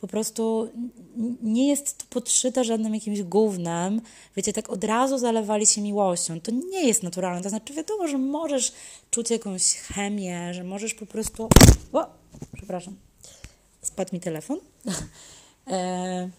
po 0.00 0.06
prostu 0.06 0.70
nie 1.42 1.68
jest 1.68 1.98
to 1.98 2.04
podszyte 2.10 2.64
żadnym 2.64 2.94
jakimś 2.94 3.22
gównem, 3.22 4.00
wiecie, 4.36 4.52
tak 4.52 4.70
od 4.70 4.84
razu 4.84 5.18
zalewali 5.18 5.66
się 5.66 5.80
miłością. 5.80 6.40
To 6.40 6.52
nie 6.52 6.86
jest 6.86 7.02
naturalne. 7.02 7.42
To 7.42 7.48
znaczy, 7.48 7.74
wiadomo, 7.74 8.08
że 8.08 8.18
możesz 8.18 8.72
czuć 9.10 9.30
jakąś 9.30 9.62
chemię, 9.74 10.54
że 10.54 10.64
możesz 10.64 10.94
po 10.94 11.06
prostu. 11.06 11.48
O, 11.92 12.06
przepraszam, 12.56 12.96
spadł 13.82 14.14
mi 14.14 14.20
telefon. 14.20 14.58
e, 15.70 16.30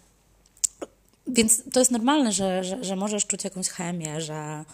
więc 1.27 1.63
to 1.74 1.79
jest 1.79 1.91
normalne, 1.91 2.31
że, 2.31 2.63
że, 2.63 2.83
że 2.83 2.95
możesz 2.95 3.25
czuć 3.25 3.43
jakąś 3.43 3.69
chemię, 3.69 4.22
że 4.22 4.65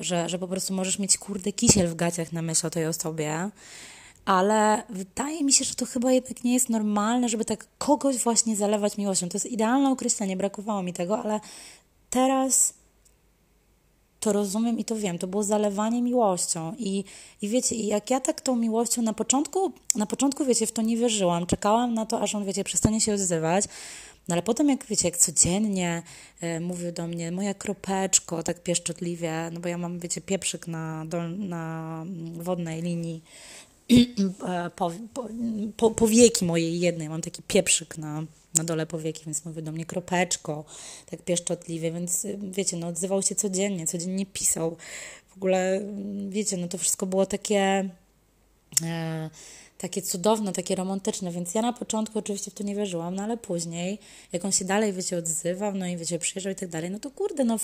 że, 0.00 0.28
że 0.28 0.38
po 0.38 0.48
prostu 0.48 0.74
możesz 0.74 0.98
mieć 0.98 1.18
kurde 1.18 1.52
kisiel 1.52 1.88
w 1.88 1.94
gaciach 1.94 2.32
na 2.32 2.42
myśl 2.42 2.66
o 2.66 2.70
tej 2.70 2.86
osobie, 2.86 3.50
ale 4.24 4.82
wydaje 4.90 5.44
mi 5.44 5.52
się, 5.52 5.64
że 5.64 5.74
to 5.74 5.86
chyba 5.86 6.12
jednak 6.12 6.44
nie 6.44 6.54
jest 6.54 6.68
normalne, 6.68 7.28
żeby 7.28 7.44
tak 7.44 7.66
kogoś 7.78 8.16
właśnie 8.18 8.56
zalewać 8.56 8.98
miłością. 8.98 9.28
To 9.28 9.36
jest 9.36 9.46
idealne 9.46 9.90
określenie, 9.90 10.36
brakowało 10.36 10.82
mi 10.82 10.92
tego, 10.92 11.22
ale 11.22 11.40
teraz 12.10 12.74
to 14.20 14.32
rozumiem 14.32 14.78
i 14.78 14.84
to 14.84 14.96
wiem. 14.96 15.18
To 15.18 15.26
było 15.26 15.42
zalewanie 15.42 16.02
miłością. 16.02 16.74
I, 16.78 17.04
i 17.42 17.48
wiecie, 17.48 17.76
jak 17.76 18.10
ja 18.10 18.20
tak 18.20 18.40
tą 18.40 18.56
miłością 18.56 19.02
na 19.02 19.12
początku, 19.12 19.72
na 19.94 20.06
początku, 20.06 20.44
wiecie, 20.44 20.66
w 20.66 20.72
to 20.72 20.82
nie 20.82 20.96
wierzyłam. 20.96 21.46
Czekałam 21.46 21.94
na 21.94 22.06
to, 22.06 22.20
aż 22.20 22.34
on, 22.34 22.44
wiecie, 22.44 22.64
przestanie 22.64 23.00
się 23.00 23.14
odzywać. 23.14 23.64
No 24.30 24.34
ale 24.34 24.42
potem, 24.42 24.68
jak 24.68 24.86
wiecie, 24.86 25.08
jak 25.08 25.16
codziennie 25.16 26.02
e, 26.40 26.60
mówił 26.60 26.92
do 26.92 27.06
mnie, 27.06 27.32
moja 27.32 27.54
kropeczko, 27.54 28.42
tak 28.42 28.62
pieszczotliwie, 28.62 29.50
no 29.52 29.60
bo 29.60 29.68
ja 29.68 29.78
mam, 29.78 29.98
wiecie, 29.98 30.20
pieprzyk 30.20 30.66
na, 30.66 31.04
dol, 31.06 31.38
na 31.38 32.04
wodnej 32.32 32.82
linii 32.82 33.22
e, 34.48 34.70
po, 34.76 34.92
po, 35.76 35.90
powieki 35.90 36.44
mojej 36.44 36.80
jednej, 36.80 37.08
mam 37.08 37.22
taki 37.22 37.42
pieprzyk 37.42 37.98
na, 37.98 38.24
na 38.54 38.64
dole 38.64 38.86
powieki, 38.86 39.24
więc 39.24 39.44
mówił 39.44 39.62
do 39.62 39.72
mnie 39.72 39.84
kropeczko, 39.84 40.64
tak 41.10 41.22
pieszczotliwie, 41.22 41.92
więc 41.92 42.24
e, 42.24 42.38
wiecie, 42.50 42.76
no 42.76 42.86
odzywał 42.86 43.22
się 43.22 43.34
codziennie, 43.34 43.86
codziennie 43.86 44.26
pisał. 44.26 44.76
W 45.28 45.36
ogóle, 45.36 45.80
wiecie, 46.28 46.56
no 46.56 46.68
to 46.68 46.78
wszystko 46.78 47.06
było 47.06 47.26
takie... 47.26 47.90
E, 48.82 49.30
takie 49.78 50.02
cudowne, 50.02 50.52
takie 50.52 50.74
romantyczne, 50.74 51.30
więc 51.30 51.54
ja 51.54 51.62
na 51.62 51.72
początku 51.72 52.18
oczywiście 52.18 52.50
w 52.50 52.54
to 52.54 52.64
nie 52.64 52.74
wierzyłam, 52.74 53.14
no 53.14 53.22
ale 53.22 53.36
później, 53.36 53.98
jak 54.32 54.44
on 54.44 54.52
się 54.52 54.64
dalej, 54.64 54.92
wiecie, 54.92 55.16
odzywał, 55.16 55.74
no 55.74 55.86
i 55.86 55.96
wiecie, 55.96 56.18
przyjeżdżał 56.18 56.52
i 56.52 56.56
tak 56.56 56.68
dalej, 56.68 56.90
no 56.90 56.98
to 56.98 57.10
kurde, 57.10 57.44
no 57.44 57.56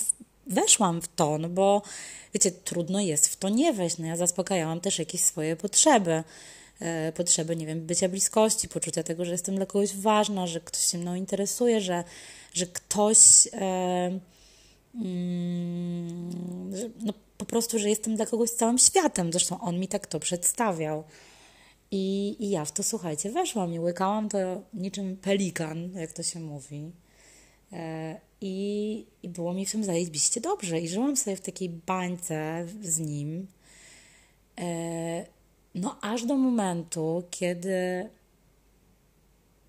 weszłam 0.47 1.01
w 1.01 1.07
to, 1.07 1.37
no 1.37 1.49
bo 1.49 1.81
wiecie, 2.33 2.51
trudno 2.51 2.99
jest 2.99 3.27
w 3.27 3.35
to 3.35 3.49
nie 3.49 3.73
wejść, 3.73 3.97
no 3.97 4.05
ja 4.05 4.15
zaspokajałam 4.15 4.81
też 4.81 4.99
jakieś 4.99 5.21
swoje 5.21 5.55
potrzeby, 5.55 6.23
e, 6.79 7.11
potrzeby, 7.11 7.55
nie 7.55 7.65
wiem, 7.65 7.81
bycia 7.81 8.09
bliskości, 8.09 8.67
poczucia 8.67 9.03
tego, 9.03 9.25
że 9.25 9.31
jestem 9.31 9.55
dla 9.55 9.65
kogoś 9.65 9.95
ważna, 9.95 10.47
że 10.47 10.61
ktoś 10.61 10.81
się 10.81 10.97
mną 10.97 11.15
interesuje, 11.15 11.81
że, 11.81 12.03
że 12.53 12.65
ktoś 12.65 13.47
e, 13.53 14.19
mm, 14.95 16.31
no 16.99 17.13
po 17.37 17.45
prostu, 17.45 17.79
że 17.79 17.89
jestem 17.89 18.15
dla 18.15 18.25
kogoś 18.25 18.49
całym 18.49 18.77
światem, 18.77 19.31
zresztą 19.31 19.59
on 19.59 19.79
mi 19.79 19.87
tak 19.87 20.07
to 20.07 20.19
przedstawiał. 20.19 21.03
I, 21.91 22.35
I 22.39 22.49
ja 22.49 22.65
w 22.65 22.71
to, 22.71 22.83
słuchajcie, 22.83 23.31
weszłam 23.31 23.73
i 23.73 23.79
łykałam 23.79 24.29
to 24.29 24.37
niczym 24.73 25.17
pelikan, 25.17 25.91
jak 25.93 26.13
to 26.13 26.23
się 26.23 26.39
mówi. 26.39 26.91
E, 27.73 28.19
I, 28.41 29.05
I 29.23 29.29
było 29.29 29.53
mi 29.53 29.65
w 29.65 29.71
tym 29.71 29.83
zajebiście 29.83 30.41
dobrze. 30.41 30.79
I 30.79 30.87
żyłam 30.87 31.17
sobie 31.17 31.35
w 31.35 31.41
takiej 31.41 31.69
bańce 31.69 32.65
z 32.81 32.99
nim. 32.99 33.47
E, 34.59 35.25
no, 35.75 35.97
aż 36.01 36.25
do 36.25 36.35
momentu, 36.35 37.23
kiedy 37.31 38.09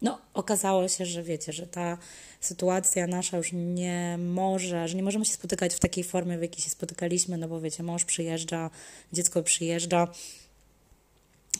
no, 0.03 0.19
okazało 0.35 0.89
się, 0.89 1.07
że 1.07 1.23
wiecie, 1.23 1.53
że 1.53 1.67
ta 1.67 1.99
sytuacja 2.41 3.07
nasza 3.07 3.37
już 3.37 3.51
nie 3.53 4.19
może, 4.19 4.89
że 4.89 4.97
nie 4.97 5.03
możemy 5.03 5.25
się 5.25 5.33
spotykać 5.33 5.75
w 5.75 5.81
takiej 5.81 6.05
formie, 6.05 6.39
w 6.39 6.43
jakiej 6.43 6.63
się 6.63 6.71
spotykaliśmy, 6.71 7.39
no 7.39 7.49
bo 7.49 7.61
wiecie, 7.61 7.83
mąż 7.83 8.05
przyjeżdża, 8.05 8.71
dziecko 9.13 9.43
przyjeżdża, 9.43 10.09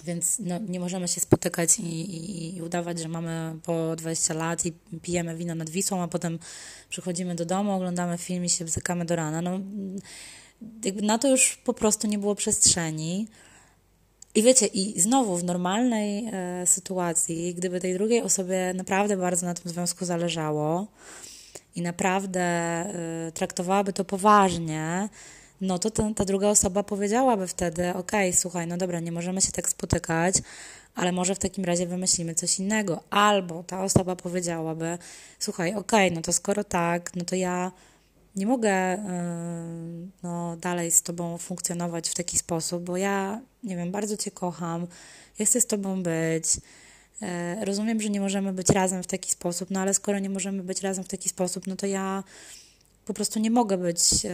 więc 0.05 0.39
no, 0.39 0.59
nie 0.69 0.81
możemy 0.81 1.09
się 1.09 1.21
spotykać 1.21 1.79
i, 1.79 1.83
i, 1.83 2.57
i, 2.57 2.63
udawać, 2.63 2.99
że 2.99 3.09
mamy 3.09 3.59
po 3.63 3.97
20 3.97 4.35
lat 4.35 4.67
i 4.67 4.73
pijemy 5.03 5.37
wino 5.37 5.55
nad 5.55 5.71
Wisłą, 5.71 6.03
a 6.03 6.09
potem 6.09 6.39
przychodzimy 6.89 7.35
do 7.35 7.45
domu, 7.45 7.73
oglądamy 7.73 8.19
film 8.19 8.45
i 8.45 8.49
się 8.49 8.65
bzykamy 8.65 9.05
do 9.05 9.17
rana. 9.17 9.43
No, 9.43 9.61
na 11.03 11.19
to 11.19 11.29
już 11.29 11.57
po 11.57 11.75
prostu 11.75 12.07
nie 12.07 12.19
było 12.19 12.35
przestrzeni. 12.35 13.27
I 14.35 14.43
wiecie, 14.43 14.67
i 14.67 15.01
znowu 15.01 15.37
w 15.37 15.45
normalnej 15.45 16.29
e, 16.33 16.67
sytuacji, 16.67 17.55
gdyby 17.55 17.81
tej 17.81 17.95
drugiej 17.95 18.23
osobie 18.23 18.75
naprawdę 18.75 19.17
bardzo 19.17 19.47
na 19.47 19.55
tym 19.55 19.73
związku 19.73 20.05
zależało 20.05 20.87
i 21.77 21.83
naprawdę 21.83 22.41
e, 22.41 23.33
traktowałaby 23.35 23.93
to 23.93 24.05
poważnie, 24.05 25.09
no 25.61 25.79
to 25.79 25.91
ta, 25.91 26.15
ta 26.15 26.25
druga 26.25 26.49
osoba 26.49 26.83
powiedziałaby 26.83 27.47
wtedy, 27.47 27.95
ok, 27.95 28.13
słuchaj, 28.33 28.67
no 28.67 28.77
dobra, 28.77 29.01
nie 29.01 29.13
możemy 29.13 29.41
się 29.41 29.53
tak 29.53 29.69
spotykać, 29.69 30.35
ale 30.95 31.13
może 31.13 31.35
w 31.35 31.39
takim 31.39 31.65
razie 31.65 31.87
wymyślimy 31.87 32.35
coś 32.35 32.59
innego. 32.59 33.01
Albo 33.11 33.63
ta 33.63 33.85
osoba 33.85 34.17
powiedziałaby, 34.17 34.99
słuchaj, 35.39 35.75
ok, 35.75 35.93
no 36.13 36.23
to 36.23 36.33
skoro 36.33 36.65
tak, 36.65 37.17
no 37.17 37.25
to 37.25 37.37
ja 37.37 37.73
nie 38.39 38.47
mogę 38.47 38.71
yy, 38.71 40.09
no, 40.23 40.57
dalej 40.57 40.91
z 40.91 41.03
Tobą 41.03 41.39
funkcjonować 41.39 42.09
w 42.09 42.15
taki 42.15 42.39
sposób, 42.39 42.85
bo 42.85 42.97
ja, 42.97 43.41
nie 43.63 43.77
wiem, 43.77 43.93
bardzo 43.93 44.17
Cię 44.17 44.31
kocham, 44.31 44.87
ja 45.39 45.47
chcę 45.47 45.61
z 45.61 45.67
Tobą 45.67 46.03
być. 46.03 46.57
Yy, 47.21 47.65
rozumiem, 47.65 48.01
że 48.01 48.11
nie 48.11 48.21
możemy 48.21 48.53
być 48.53 48.69
razem 48.69 49.03
w 49.03 49.07
taki 49.07 49.31
sposób, 49.31 49.71
no 49.71 49.81
ale 49.81 49.95
skoro 49.95 50.19
nie 50.19 50.31
możemy 50.31 50.63
być 50.63 50.83
razem 50.83 51.05
w 51.05 51.09
taki 51.09 51.29
sposób, 51.29 51.67
no 51.67 51.77
to 51.77 51.87
ja 51.87 52.25
po 53.09 53.15
prostu 53.15 53.41
nie 53.41 53.51
mogę 53.51 53.79
być, 53.79 54.25
e, 54.25 54.31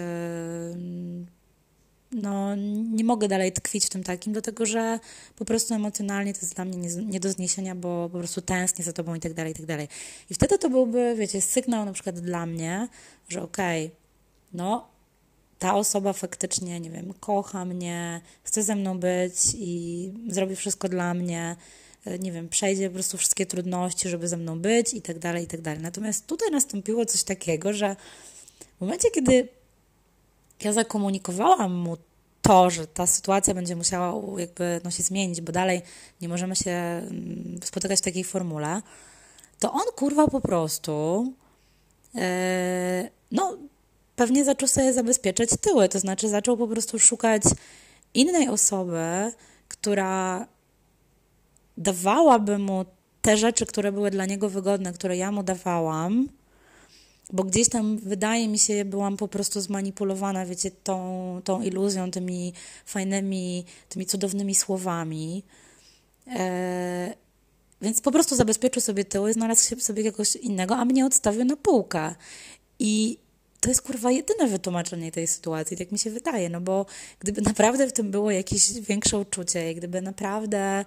no 2.14 2.56
nie 2.92 3.04
mogę 3.04 3.28
dalej 3.28 3.52
tkwić 3.52 3.86
w 3.86 3.90
tym 3.90 4.02
takim, 4.02 4.32
dlatego 4.32 4.66
że 4.66 5.00
po 5.36 5.44
prostu 5.44 5.74
emocjonalnie 5.74 6.34
to 6.34 6.40
jest 6.40 6.54
dla 6.54 6.64
mnie 6.64 6.76
nie, 6.76 7.04
nie 7.04 7.20
do 7.20 7.30
zniesienia, 7.30 7.74
bo 7.74 8.08
po 8.12 8.18
prostu 8.18 8.40
tęsknię 8.40 8.84
za 8.84 8.92
tobą 8.92 9.14
i 9.14 9.20
tak 9.20 9.34
dalej, 9.34 9.52
i 9.52 9.56
tak 9.56 9.66
dalej. 9.66 9.88
I 10.30 10.34
wtedy 10.34 10.58
to 10.58 10.70
byłby, 10.70 11.14
wiecie, 11.18 11.40
sygnał 11.40 11.84
na 11.84 11.92
przykład 11.92 12.20
dla 12.20 12.46
mnie, 12.46 12.88
że 13.28 13.42
okej, 13.42 13.86
okay, 13.86 13.96
no 14.52 14.88
ta 15.58 15.74
osoba 15.74 16.12
faktycznie, 16.12 16.80
nie 16.80 16.90
wiem, 16.90 17.14
kocha 17.20 17.64
mnie, 17.64 18.20
chce 18.42 18.62
ze 18.62 18.76
mną 18.76 18.98
być 18.98 19.34
i 19.54 20.12
zrobi 20.28 20.56
wszystko 20.56 20.88
dla 20.88 21.14
mnie, 21.14 21.56
e, 22.04 22.18
nie 22.18 22.32
wiem, 22.32 22.48
przejdzie 22.48 22.88
po 22.88 22.94
prostu 22.94 23.16
wszystkie 23.16 23.46
trudności, 23.46 24.08
żeby 24.08 24.28
ze 24.28 24.36
mną 24.36 24.60
być 24.60 24.94
i 24.94 25.02
tak 25.02 25.18
dalej, 25.18 25.44
i 25.44 25.46
tak 25.46 25.60
dalej. 25.60 25.82
Natomiast 25.82 26.26
tutaj 26.26 26.50
nastąpiło 26.50 27.06
coś 27.06 27.22
takiego, 27.22 27.72
że 27.72 27.96
w 28.78 28.80
momencie, 28.80 29.10
kiedy 29.10 29.48
ja 30.60 30.72
zakomunikowałam 30.72 31.74
mu 31.74 31.96
to, 32.42 32.70
że 32.70 32.86
ta 32.86 33.06
sytuacja 33.06 33.54
będzie 33.54 33.76
musiała 33.76 34.40
jakby 34.40 34.80
no, 34.84 34.90
się 34.90 35.02
zmienić, 35.02 35.40
bo 35.40 35.52
dalej 35.52 35.82
nie 36.20 36.28
możemy 36.28 36.56
się 36.56 36.70
mm, 36.70 37.60
spotykać 37.64 37.98
w 37.98 38.02
takiej 38.02 38.24
formule, 38.24 38.82
to 39.58 39.72
on 39.72 39.84
kurwa 39.96 40.28
po 40.28 40.40
prostu 40.40 41.24
yy, 42.14 42.22
no 43.30 43.58
pewnie 44.16 44.44
zaczął 44.44 44.68
sobie 44.68 44.92
zabezpieczać 44.92 45.50
tyły, 45.60 45.88
to 45.88 45.98
znaczy 45.98 46.28
zaczął 46.28 46.56
po 46.56 46.68
prostu 46.68 46.98
szukać 46.98 47.42
innej 48.14 48.48
osoby, 48.48 49.32
która 49.68 50.46
dawałaby 51.76 52.58
mu 52.58 52.84
te 53.22 53.36
rzeczy, 53.36 53.66
które 53.66 53.92
były 53.92 54.10
dla 54.10 54.26
niego 54.26 54.48
wygodne, 54.48 54.92
które 54.92 55.16
ja 55.16 55.32
mu 55.32 55.42
dawałam, 55.42 56.28
bo 57.32 57.44
gdzieś 57.44 57.68
tam 57.68 57.98
wydaje 57.98 58.48
mi 58.48 58.58
się, 58.58 58.84
byłam 58.84 59.16
po 59.16 59.28
prostu 59.28 59.60
zmanipulowana, 59.60 60.46
wiecie, 60.46 60.70
tą, 60.70 61.40
tą 61.44 61.62
iluzją, 61.62 62.10
tymi 62.10 62.52
fajnymi, 62.86 63.64
tymi 63.88 64.06
cudownymi 64.06 64.54
słowami. 64.54 65.42
E, 66.26 67.14
więc 67.82 68.00
po 68.00 68.12
prostu 68.12 68.36
zabezpieczył 68.36 68.82
sobie 68.82 69.04
tyły, 69.04 69.32
znalazł 69.32 69.80
sobie 69.80 70.02
jakiegoś 70.02 70.36
innego, 70.36 70.76
a 70.76 70.84
mnie 70.84 71.06
odstawił 71.06 71.44
na 71.44 71.56
półkę. 71.56 72.14
I 72.78 73.18
to 73.60 73.68
jest 73.68 73.82
kurwa 73.82 74.10
jedyne 74.10 74.46
wytłumaczenie 74.48 75.12
tej 75.12 75.26
sytuacji, 75.26 75.76
tak 75.76 75.92
mi 75.92 75.98
się 75.98 76.10
wydaje, 76.10 76.50
no 76.50 76.60
bo 76.60 76.86
gdyby 77.20 77.42
naprawdę 77.42 77.86
w 77.86 77.92
tym 77.92 78.10
było 78.10 78.30
jakieś 78.30 78.72
większe 78.72 79.18
uczucie, 79.18 79.74
gdyby 79.74 80.02
naprawdę 80.02 80.84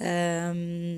um, 0.00 0.89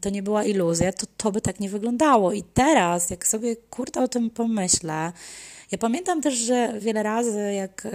to 0.00 0.10
nie 0.10 0.22
była 0.22 0.44
iluzja, 0.44 0.92
to 0.92 1.06
to 1.16 1.32
by 1.32 1.40
tak 1.40 1.60
nie 1.60 1.68
wyglądało. 1.68 2.32
I 2.32 2.42
teraz, 2.42 3.10
jak 3.10 3.26
sobie 3.26 3.56
kurta 3.56 4.02
o 4.02 4.08
tym 4.08 4.30
pomyślę, 4.30 5.12
ja 5.70 5.78
pamiętam 5.78 6.22
też, 6.22 6.34
że 6.34 6.74
wiele 6.80 7.02
razy, 7.02 7.52
jak, 7.52 7.88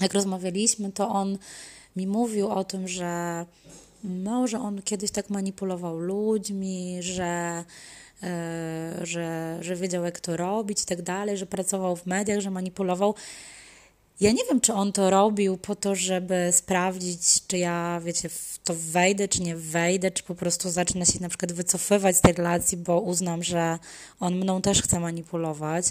jak 0.00 0.14
rozmawialiśmy, 0.14 0.92
to 0.92 1.08
on 1.08 1.38
mi 1.96 2.06
mówił 2.06 2.48
o 2.48 2.64
tym, 2.64 2.88
że 2.88 3.46
no, 4.04 4.46
że 4.46 4.60
on 4.60 4.82
kiedyś 4.82 5.10
tak 5.10 5.30
manipulował 5.30 5.98
ludźmi, 5.98 6.96
że 7.00 7.64
E, 8.22 9.00
że, 9.02 9.58
że 9.60 9.76
wiedział, 9.76 10.04
jak 10.04 10.20
to 10.20 10.36
robić 10.36 10.82
i 10.82 10.86
tak 10.86 11.02
dalej, 11.02 11.36
że 11.36 11.46
pracował 11.46 11.96
w 11.96 12.06
mediach, 12.06 12.40
że 12.40 12.50
manipulował. 12.50 13.14
Ja 14.20 14.32
nie 14.32 14.44
wiem, 14.48 14.60
czy 14.60 14.74
on 14.74 14.92
to 14.92 15.10
robił 15.10 15.56
po 15.56 15.74
to, 15.74 15.94
żeby 15.94 16.48
sprawdzić, 16.52 17.46
czy 17.46 17.58
ja, 17.58 18.00
wiecie, 18.04 18.28
w 18.28 18.58
to 18.64 18.74
wejdę, 18.76 19.28
czy 19.28 19.42
nie 19.42 19.56
wejdę, 19.56 20.10
czy 20.10 20.22
po 20.22 20.34
prostu 20.34 20.70
zacznę 20.70 21.06
się 21.06 21.20
na 21.20 21.28
przykład 21.28 21.52
wycofywać 21.52 22.16
z 22.16 22.20
tej 22.20 22.32
relacji, 22.32 22.76
bo 22.76 23.00
uznam, 23.00 23.42
że 23.42 23.78
on 24.20 24.34
mną 24.34 24.62
też 24.62 24.82
chce 24.82 25.00
manipulować. 25.00 25.84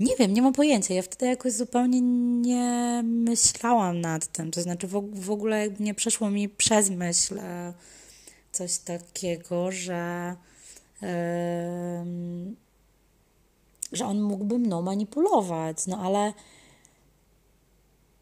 Nie 0.00 0.16
wiem, 0.16 0.34
nie 0.34 0.42
mam 0.42 0.52
pojęcia. 0.52 0.94
Ja 0.94 1.02
wtedy 1.02 1.26
jakoś 1.26 1.52
zupełnie 1.52 2.00
nie 2.40 3.02
myślałam 3.04 4.00
nad 4.00 4.26
tym. 4.26 4.50
To 4.50 4.62
znaczy, 4.62 4.86
w, 5.12 5.30
ogóle 5.30 5.68
nie 5.80 5.94
przeszło 5.94 6.30
mi 6.30 6.48
przez 6.48 6.90
myśl 6.90 7.38
e, 7.38 7.72
coś 8.52 8.78
takiego, 8.78 9.72
że 9.72 10.36
że 13.92 14.06
on 14.06 14.20
mógłby 14.20 14.58
mną 14.58 14.82
manipulować. 14.82 15.86
No 15.86 15.98
ale 15.98 16.32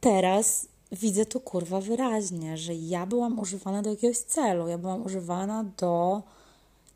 teraz 0.04 0.66
widzę 0.92 1.26
to 1.26 1.40
kurwa 1.40 1.80
wyraźnie, 1.80 2.56
że 2.56 2.74
ja 2.74 3.06
byłam 3.06 3.38
używana 3.38 3.82
do 3.82 3.90
jakiegoś 3.90 4.18
celu. 4.18 4.68
Ja 4.68 4.78
byłam 4.78 5.02
używana 5.02 5.64
do 5.78 6.22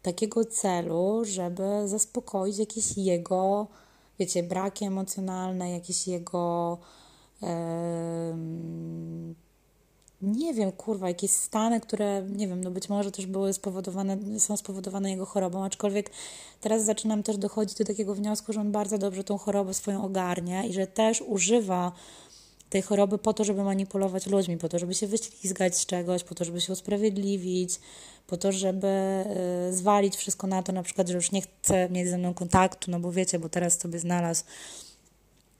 takiego 0.03 0.45
celu, 0.45 1.25
żeby 1.25 1.88
zaspokoić 1.88 2.59
jakieś 2.59 2.97
jego, 2.97 3.67
wiecie, 4.19 4.43
braki 4.43 4.85
emocjonalne, 4.85 5.71
jakieś 5.71 6.09
jego. 6.09 6.79
Yy, 7.43 7.49
nie 10.23 10.55
wiem, 10.55 10.73
kurwa, 10.73 11.09
jakieś 11.09 11.31
stany, 11.31 11.81
które, 11.81 12.23
nie 12.23 12.49
wiem, 12.49 12.65
no 12.65 12.71
być 12.71 12.88
może 12.88 13.12
też 13.12 13.27
były 13.27 13.53
spowodowane, 13.53 14.19
są 14.38 14.57
spowodowane 14.57 15.11
jego 15.11 15.27
chorobą, 15.27 15.65
aczkolwiek 15.65 16.11
teraz 16.61 16.85
zaczynam 16.85 17.23
też 17.23 17.37
dochodzić 17.37 17.79
do 17.79 17.85
takiego 17.85 18.15
wniosku, 18.15 18.53
że 18.53 18.61
on 18.61 18.73
bardzo 18.73 18.99
dobrze 18.99 19.25
tą 19.25 19.38
chorobę 19.38 19.75
swoją 19.75 20.05
ogarnia 20.05 20.65
i 20.65 20.73
że 20.73 20.87
też 20.87 21.23
używa 21.23 21.93
tej 22.71 22.83
choroby 22.83 23.19
po 23.19 23.35
to, 23.35 23.45
żeby 23.45 23.65
manipulować 23.65 24.26
ludźmi, 24.26 24.57
po 24.57 24.69
to, 24.69 24.78
żeby 24.78 24.95
się 24.95 25.07
wyślizgać 25.07 25.76
z 25.76 25.87
czegoś, 25.87 26.25
po 26.25 26.35
to, 26.35 26.45
żeby 26.45 26.61
się 26.61 26.73
usprawiedliwić, 26.73 27.81
po 28.26 28.37
to, 28.37 28.52
żeby 28.52 29.25
y, 29.69 29.73
zwalić 29.73 30.17
wszystko 30.17 30.47
na 30.47 30.63
to, 30.63 30.73
na 30.73 30.83
przykład, 30.83 31.09
że 31.09 31.15
już 31.15 31.33
nie 31.33 31.43
chce 31.43 31.89
mieć 31.89 32.09
ze 32.09 32.19
mną 32.19 32.35
kontaktu, 32.35 32.91
no 32.91 33.00
bo 33.00 33.13
wiecie, 33.13 33.39
bo 33.39 33.49
teraz 33.49 33.81
sobie 33.81 33.99
znalazł 33.99 34.45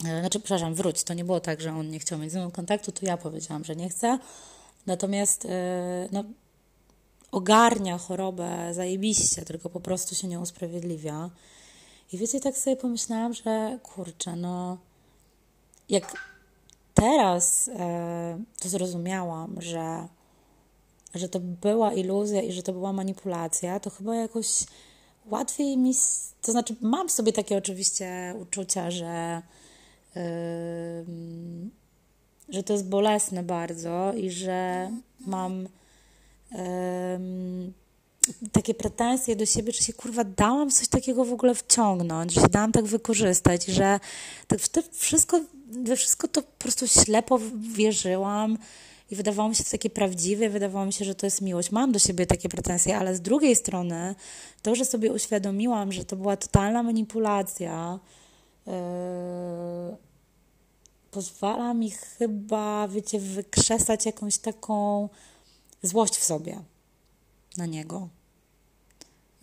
E, 0.05 0.21
znaczy, 0.21 0.40
przepraszam, 0.40 0.75
wróć. 0.75 1.03
To 1.03 1.14
nie 1.14 1.25
było 1.25 1.40
tak, 1.40 1.61
że 1.61 1.73
on 1.73 1.90
nie 1.90 1.99
chciał 1.99 2.18
mieć 2.18 2.33
ze 2.33 2.38
mną 2.38 2.51
kontaktu, 2.51 2.92
to 2.92 3.07
ja 3.07 3.16
powiedziałam, 3.16 3.64
że 3.64 3.77
nie 3.77 3.88
chce. 3.88 4.18
Natomiast 4.87 5.44
e, 5.44 6.09
no, 6.12 6.25
ogarnia 7.33 7.99
chorobę 7.99 8.75
zajebiście, 8.75 9.42
tylko 9.42 9.71
po 9.71 9.81
prostu 9.81 10.14
się 10.14 10.29
nie 10.29 10.40
usprawiedliwia. 10.40 11.31
I 12.12 12.18
wiecie, 12.18 12.40
tak 12.40 12.57
sobie 12.57 12.77
pomyślałam, 12.77 13.35
że 13.35 13.79
kurczę, 13.83 14.37
no 14.37 14.79
jak 15.88 16.28
teraz 17.00 17.68
e, 17.68 18.38
to 18.61 18.68
zrozumiałam, 18.68 19.56
że, 19.61 20.08
że 21.14 21.28
to 21.28 21.40
była 21.40 21.92
iluzja 21.92 22.42
i 22.42 22.52
że 22.52 22.62
to 22.62 22.72
była 22.72 22.92
manipulacja, 22.92 23.80
to 23.80 23.90
chyba 23.90 24.16
jakoś 24.16 24.64
łatwiej 25.26 25.76
mi, 25.76 25.94
to 26.42 26.52
znaczy 26.52 26.76
mam 26.80 27.08
sobie 27.11 27.32
takie 27.32 27.56
oczywiście 27.56 28.34
uczucia, 28.42 28.90
że 28.90 29.42
że 32.48 32.62
to 32.62 32.72
jest 32.72 32.88
bolesne 32.88 33.42
bardzo 33.42 34.12
i 34.16 34.30
że 34.30 34.90
mam 35.26 35.68
takie 38.52 38.74
pretensje 38.74 39.37
do 39.37 39.46
siebie, 39.46 39.72
że 39.72 39.84
się 39.84 39.92
kurwa 39.92 40.24
dałam 40.24 40.70
coś 40.70 40.88
takiego 40.88 41.24
w 41.24 41.32
ogóle 41.32 41.54
wciągnąć, 41.54 42.32
że 42.32 42.40
się 42.40 42.48
dałam 42.48 42.72
tak 42.72 42.84
wykorzystać, 42.84 43.66
że 43.66 44.00
tak 44.46 44.61
w 44.61 44.96
wszystko, 44.96 45.40
we 45.68 45.96
wszystko 45.96 46.28
to 46.28 46.42
po 46.42 46.59
prostu 46.59 46.88
ślepo 46.88 47.38
wierzyłam 47.74 48.59
i 49.11 49.16
wydawało 49.16 49.48
mi 49.48 49.54
się 49.54 49.64
to 49.64 49.70
takie 49.70 49.90
prawdziwe, 49.90 50.48
wydawało 50.48 50.87
mi 50.87 50.92
się, 50.92 51.04
że 51.04 51.14
to 51.14 51.26
jest 51.26 51.40
miłość. 51.40 51.70
Mam 51.70 51.92
do 51.92 51.98
siebie 51.98 52.26
takie 52.26 52.48
pretensje, 52.48 52.98
ale 52.98 53.16
z 53.16 53.20
drugiej 53.20 53.57
strony 53.57 54.14
to, 54.62 54.74
że 54.74 54.85
sobie 54.85 55.12
uświadomiłam, 55.12 55.92
że 55.92 56.04
to 56.04 56.16
była 56.16 56.37
totalna 56.37 56.83
manipulacja, 56.83 57.98
yy, 58.66 58.72
pozwala 61.11 61.74
mi 61.74 61.90
chyba, 61.90 62.88
wiecie, 62.88 63.20
wykrzesać 63.20 64.07
jakąś 64.07 64.38
taką 64.38 65.09
złość 65.83 66.16
w 66.16 66.24
sobie 66.24 66.61
na 67.57 67.66
niego. 67.66 68.09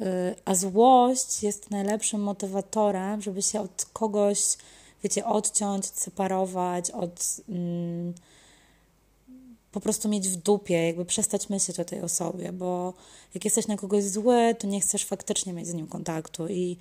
Y, 0.02 0.36
a 0.46 0.56
złość 0.56 1.44
jest 1.44 1.72
najlepszym 1.72 2.22
motywatorem, 2.22 3.22
żeby 3.22 3.42
się 3.42 3.62
od 3.62 3.86
kogoś, 3.94 4.58
wiecie, 5.06 5.26
odciąć, 5.26 5.86
separować, 5.86 6.92
od. 6.92 7.42
Mm, 7.50 8.14
po 9.72 9.80
prostu 9.80 10.10
mieć 10.10 10.30
w 10.30 10.36
dupie, 10.36 10.88
jakby 10.88 11.06
przestać 11.06 11.50
myśleć 11.50 11.80
o 11.80 11.86
tej 11.86 12.02
osobie, 12.02 12.52
bo 12.52 12.94
jak 13.34 13.46
jesteś 13.46 13.68
na 13.68 13.78
kogoś 13.78 14.04
zły, 14.04 14.56
to 14.60 14.68
nie 14.68 14.82
chcesz 14.82 15.06
faktycznie 15.06 15.54
mieć 15.54 15.68
z 15.68 15.74
nim 15.74 15.88
kontaktu 15.88 16.48
i 16.48 16.78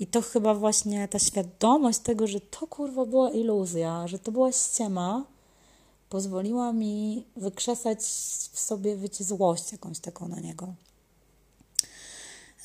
i 0.00 0.06
to 0.06 0.22
chyba 0.22 0.54
właśnie 0.54 1.08
ta 1.08 1.18
świadomość 1.18 1.98
tego, 1.98 2.26
że 2.26 2.40
to 2.40 2.66
kurwa 2.66 3.06
była 3.06 3.30
iluzja, 3.30 4.08
że 4.08 4.18
to 4.18 4.32
była 4.32 4.52
ściema, 4.52 5.24
pozwoliła 6.08 6.72
mi 6.72 7.24
wykrzesać 7.36 7.98
w 8.52 8.58
sobie, 8.58 8.96
wiecie, 8.96 9.24
złość 9.24 9.72
jakąś 9.72 9.98
taką 9.98 10.28
na 10.28 10.40
niego. 10.40 10.74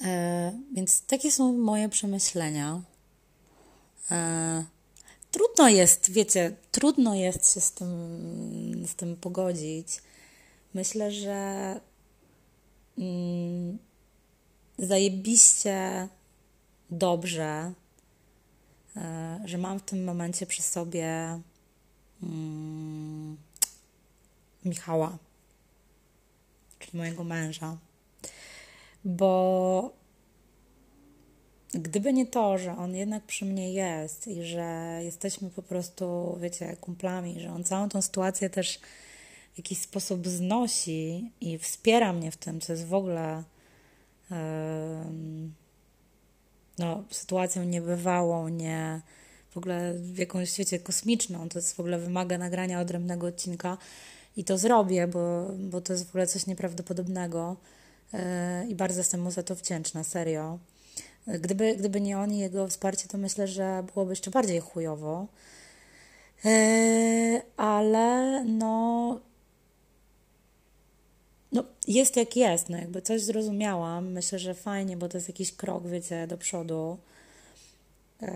E, 0.02 0.60
więc 0.72 1.02
takie 1.02 1.32
są 1.32 1.54
moje 1.54 1.90
przemyślenia. 1.90 2.82
E, 4.12 4.66
trudno 5.32 5.70
jest, 5.70 6.12
wiecie, 6.12 6.56
trudno 6.72 7.16
jest 7.16 7.54
się 7.54 7.62
z 7.62 7.72
tym, 7.72 8.86
z 8.88 8.96
tym 8.96 9.16
pogodzić. 9.16 10.02
Myślę, 10.74 11.12
że 11.12 11.80
mm, 12.98 13.78
zajebiście 14.78 16.08
dobrze, 16.90 17.74
e, 18.96 19.42
że 19.46 19.58
mam 19.58 19.80
w 19.80 19.84
tym 19.84 20.04
momencie 20.04 20.46
przy 20.46 20.62
sobie 20.62 21.40
mm, 22.24 23.38
Michała, 24.66 25.18
czyli 26.80 26.98
mojego 26.98 27.24
męża. 27.24 27.78
Bo 29.06 29.99
gdyby 31.74 32.14
nie 32.14 32.26
to, 32.26 32.58
że 32.58 32.78
on 32.78 32.96
jednak 32.96 33.24
przy 33.24 33.46
mnie 33.46 33.74
jest 33.74 34.28
i 34.28 34.44
że 34.44 35.00
jesteśmy 35.04 35.50
po 35.50 35.62
prostu, 35.62 36.38
wiecie, 36.42 36.78
kumplami, 36.82 37.40
że 37.40 37.52
on 37.52 37.64
całą 37.64 37.90
tą 37.90 38.02
sytuację 38.02 38.50
też 38.50 38.80
w 39.54 39.58
jakiś 39.58 39.78
sposób 39.78 40.28
znosi 40.28 41.32
i 41.42 41.58
wspiera 41.58 42.14
mnie 42.14 42.32
w 42.32 42.38
tym, 42.38 42.62
co 42.62 42.74
jest 42.74 42.86
w 42.86 42.94
ogóle. 42.94 43.44
Yy, 44.32 44.38
no, 46.78 47.04
sytuacją 47.10 47.64
niebywałą, 47.64 48.48
nie, 48.48 49.02
w 49.52 49.58
ogóle 49.58 49.94
w 49.94 50.18
jakąś 50.18 50.52
świecie 50.52 50.80
kosmiczną. 50.80 51.50
To 51.50 51.60
jest 51.60 51.76
w 51.76 51.80
ogóle 51.80 52.00
wymaga 52.00 52.38
nagrania 52.38 52.80
odrębnego 52.80 53.28
odcinka 53.28 53.78
i 54.38 54.44
to 54.44 54.58
zrobię, 54.58 55.08
bo, 55.08 55.48
bo 55.58 55.82
to 55.82 55.94
jest 55.94 56.06
w 56.06 56.10
ogóle 56.10 56.28
coś 56.28 56.46
nieprawdopodobnego 56.46 57.56
yy, 58.14 58.20
i 58.70 58.76
bardzo 58.76 59.00
jestem 59.00 59.22
mu 59.22 59.32
za 59.32 59.44
to 59.44 59.56
wdzięczna, 59.56 60.04
serio. 60.04 60.60
Gdyby, 61.38 61.76
gdyby 61.76 62.02
nie 62.02 62.18
on 62.18 62.34
i 62.34 62.38
jego 62.38 62.68
wsparcie, 62.68 63.08
to 63.08 63.18
myślę, 63.18 63.48
że 63.48 63.84
byłoby 63.94 64.12
jeszcze 64.12 64.32
bardziej 64.32 64.60
chujowo. 64.60 65.28
Yy, 66.44 67.42
ale 67.58 68.44
no, 68.46 69.20
no 71.52 71.64
jest 71.88 72.16
jak 72.16 72.36
jest, 72.36 72.70
no 72.70 72.78
jakby 72.78 73.02
coś 73.02 73.22
zrozumiałam. 73.22 74.12
Myślę, 74.12 74.40
że 74.40 74.54
fajnie, 74.54 74.98
bo 74.98 75.10
to 75.10 75.18
jest 75.18 75.28
jakiś 75.28 75.52
krok, 75.52 75.88
wiecie, 75.88 76.28
do 76.28 76.38
przodu. 76.38 76.98
Yy, 78.22 78.28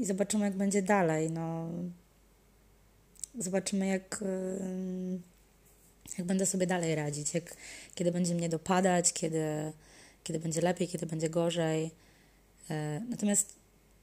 I 0.00 0.04
zobaczymy, 0.04 0.44
jak 0.44 0.54
będzie 0.56 0.82
dalej. 0.82 1.30
No, 1.30 1.68
zobaczymy, 3.38 3.86
jak, 3.86 4.18
yy, 4.22 5.18
jak 6.18 6.26
będę 6.26 6.46
sobie 6.46 6.66
dalej 6.66 6.94
radzić, 6.94 7.34
jak, 7.34 7.56
kiedy 7.94 8.12
będzie 8.12 8.34
mnie 8.34 8.48
dopadać, 8.48 9.12
kiedy, 9.12 9.72
kiedy 10.24 10.40
będzie 10.40 10.60
lepiej, 10.60 10.88
kiedy 10.88 11.06
będzie 11.06 11.30
gorzej. 11.30 12.03
Natomiast 13.08 13.54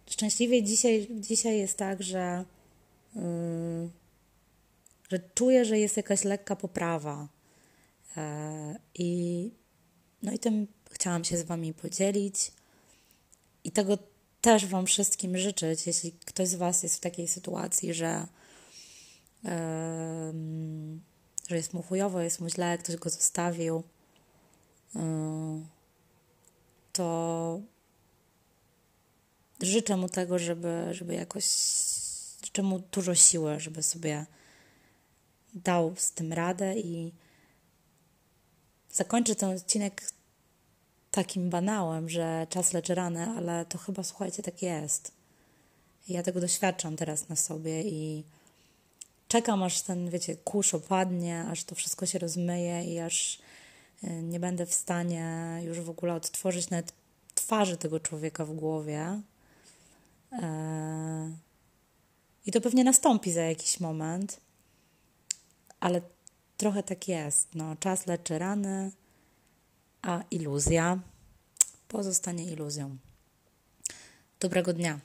szczęśliwie 0.09 0.63
dzisiaj, 0.63 1.07
dzisiaj 1.11 1.57
jest 1.57 1.77
tak, 1.77 2.03
że 2.03 2.45
Yy, 3.15 3.89
że 5.09 5.19
czuję, 5.35 5.65
że 5.65 5.79
jest 5.79 5.97
jakaś 5.97 6.23
lekka 6.23 6.55
poprawa. 6.55 7.27
Yy, 8.15 8.23
I, 8.95 9.51
no 10.23 10.31
i 10.31 10.39
tym 10.39 10.67
chciałam 10.91 11.23
się 11.23 11.37
z 11.37 11.43
Wami 11.43 11.73
podzielić. 11.73 12.51
I 13.63 13.71
tego 13.71 13.97
też 14.41 14.65
Wam 14.65 14.85
wszystkim 14.85 15.37
życzyć, 15.37 15.87
jeśli 15.87 16.11
ktoś 16.11 16.47
z 16.47 16.55
Was 16.55 16.83
jest 16.83 16.97
w 16.97 16.99
takiej 16.99 17.27
sytuacji, 17.27 17.93
że, 17.93 18.27
że 21.49 21.55
jest 21.55 21.73
mu 21.73 21.81
chujowo, 21.83 22.21
jest 22.21 22.39
mu 22.39 22.49
źle, 22.49 22.77
ktoś 22.77 22.95
go 22.95 23.09
zostawił, 23.09 23.83
to 26.93 27.59
życzę 29.63 29.97
mu 29.97 30.09
tego, 30.09 30.39
żeby, 30.39 30.87
żeby 30.91 31.15
jakoś 31.15 31.45
życzę 32.45 32.63
mu 32.63 32.79
dużo 32.79 33.15
siły, 33.15 33.59
żeby 33.59 33.83
sobie 33.83 34.25
dał 35.53 35.93
z 35.97 36.11
tym 36.11 36.33
radę 36.33 36.79
i 36.79 37.11
zakończę 38.91 39.35
ten 39.35 39.49
odcinek 39.49 40.11
takim 41.11 41.49
banałem, 41.49 42.09
że 42.09 42.47
czas 42.49 42.73
leczy 42.73 42.95
rany, 42.95 43.27
ale 43.37 43.65
to 43.65 43.77
chyba, 43.77 44.03
słuchajcie, 44.03 44.43
tak 44.43 44.61
jest. 44.61 45.11
Ja 46.07 46.23
tego 46.23 46.39
doświadczam 46.39 46.95
teraz 46.95 47.29
na 47.29 47.35
sobie 47.35 47.81
i 47.81 48.23
czekam, 49.27 49.63
aż 49.63 49.81
ten, 49.81 50.09
wiecie, 50.09 50.35
kurz 50.35 50.73
opadnie, 50.73 51.45
aż 51.49 51.63
to 51.63 51.75
wszystko 51.75 52.05
się 52.05 52.19
rozmyje 52.19 52.83
i 52.85 52.99
aż 52.99 53.39
y, 54.03 54.07
nie 54.09 54.39
będę 54.39 54.65
w 54.65 54.73
stanie 54.73 55.59
już 55.63 55.79
w 55.79 55.89
ogóle 55.89 56.13
odtworzyć 56.13 56.69
nawet 56.69 56.93
twarzy 57.35 57.77
tego 57.77 57.99
człowieka 57.99 58.45
w 58.45 58.53
głowie. 58.53 59.21
Eee 60.31 61.51
i 62.45 62.51
to 62.51 62.61
pewnie 62.61 62.83
nastąpi 62.83 63.31
za 63.31 63.41
jakiś 63.41 63.79
moment, 63.79 64.39
ale 65.79 66.01
trochę 66.57 66.83
tak 66.83 67.07
jest. 67.07 67.55
No, 67.55 67.75
czas 67.75 68.07
leczy 68.07 68.39
rany, 68.39 68.91
a 70.01 70.23
iluzja 70.31 70.99
pozostanie 71.87 72.45
iluzją. 72.45 72.97
Dobrego 74.39 74.73
dnia. 74.73 74.99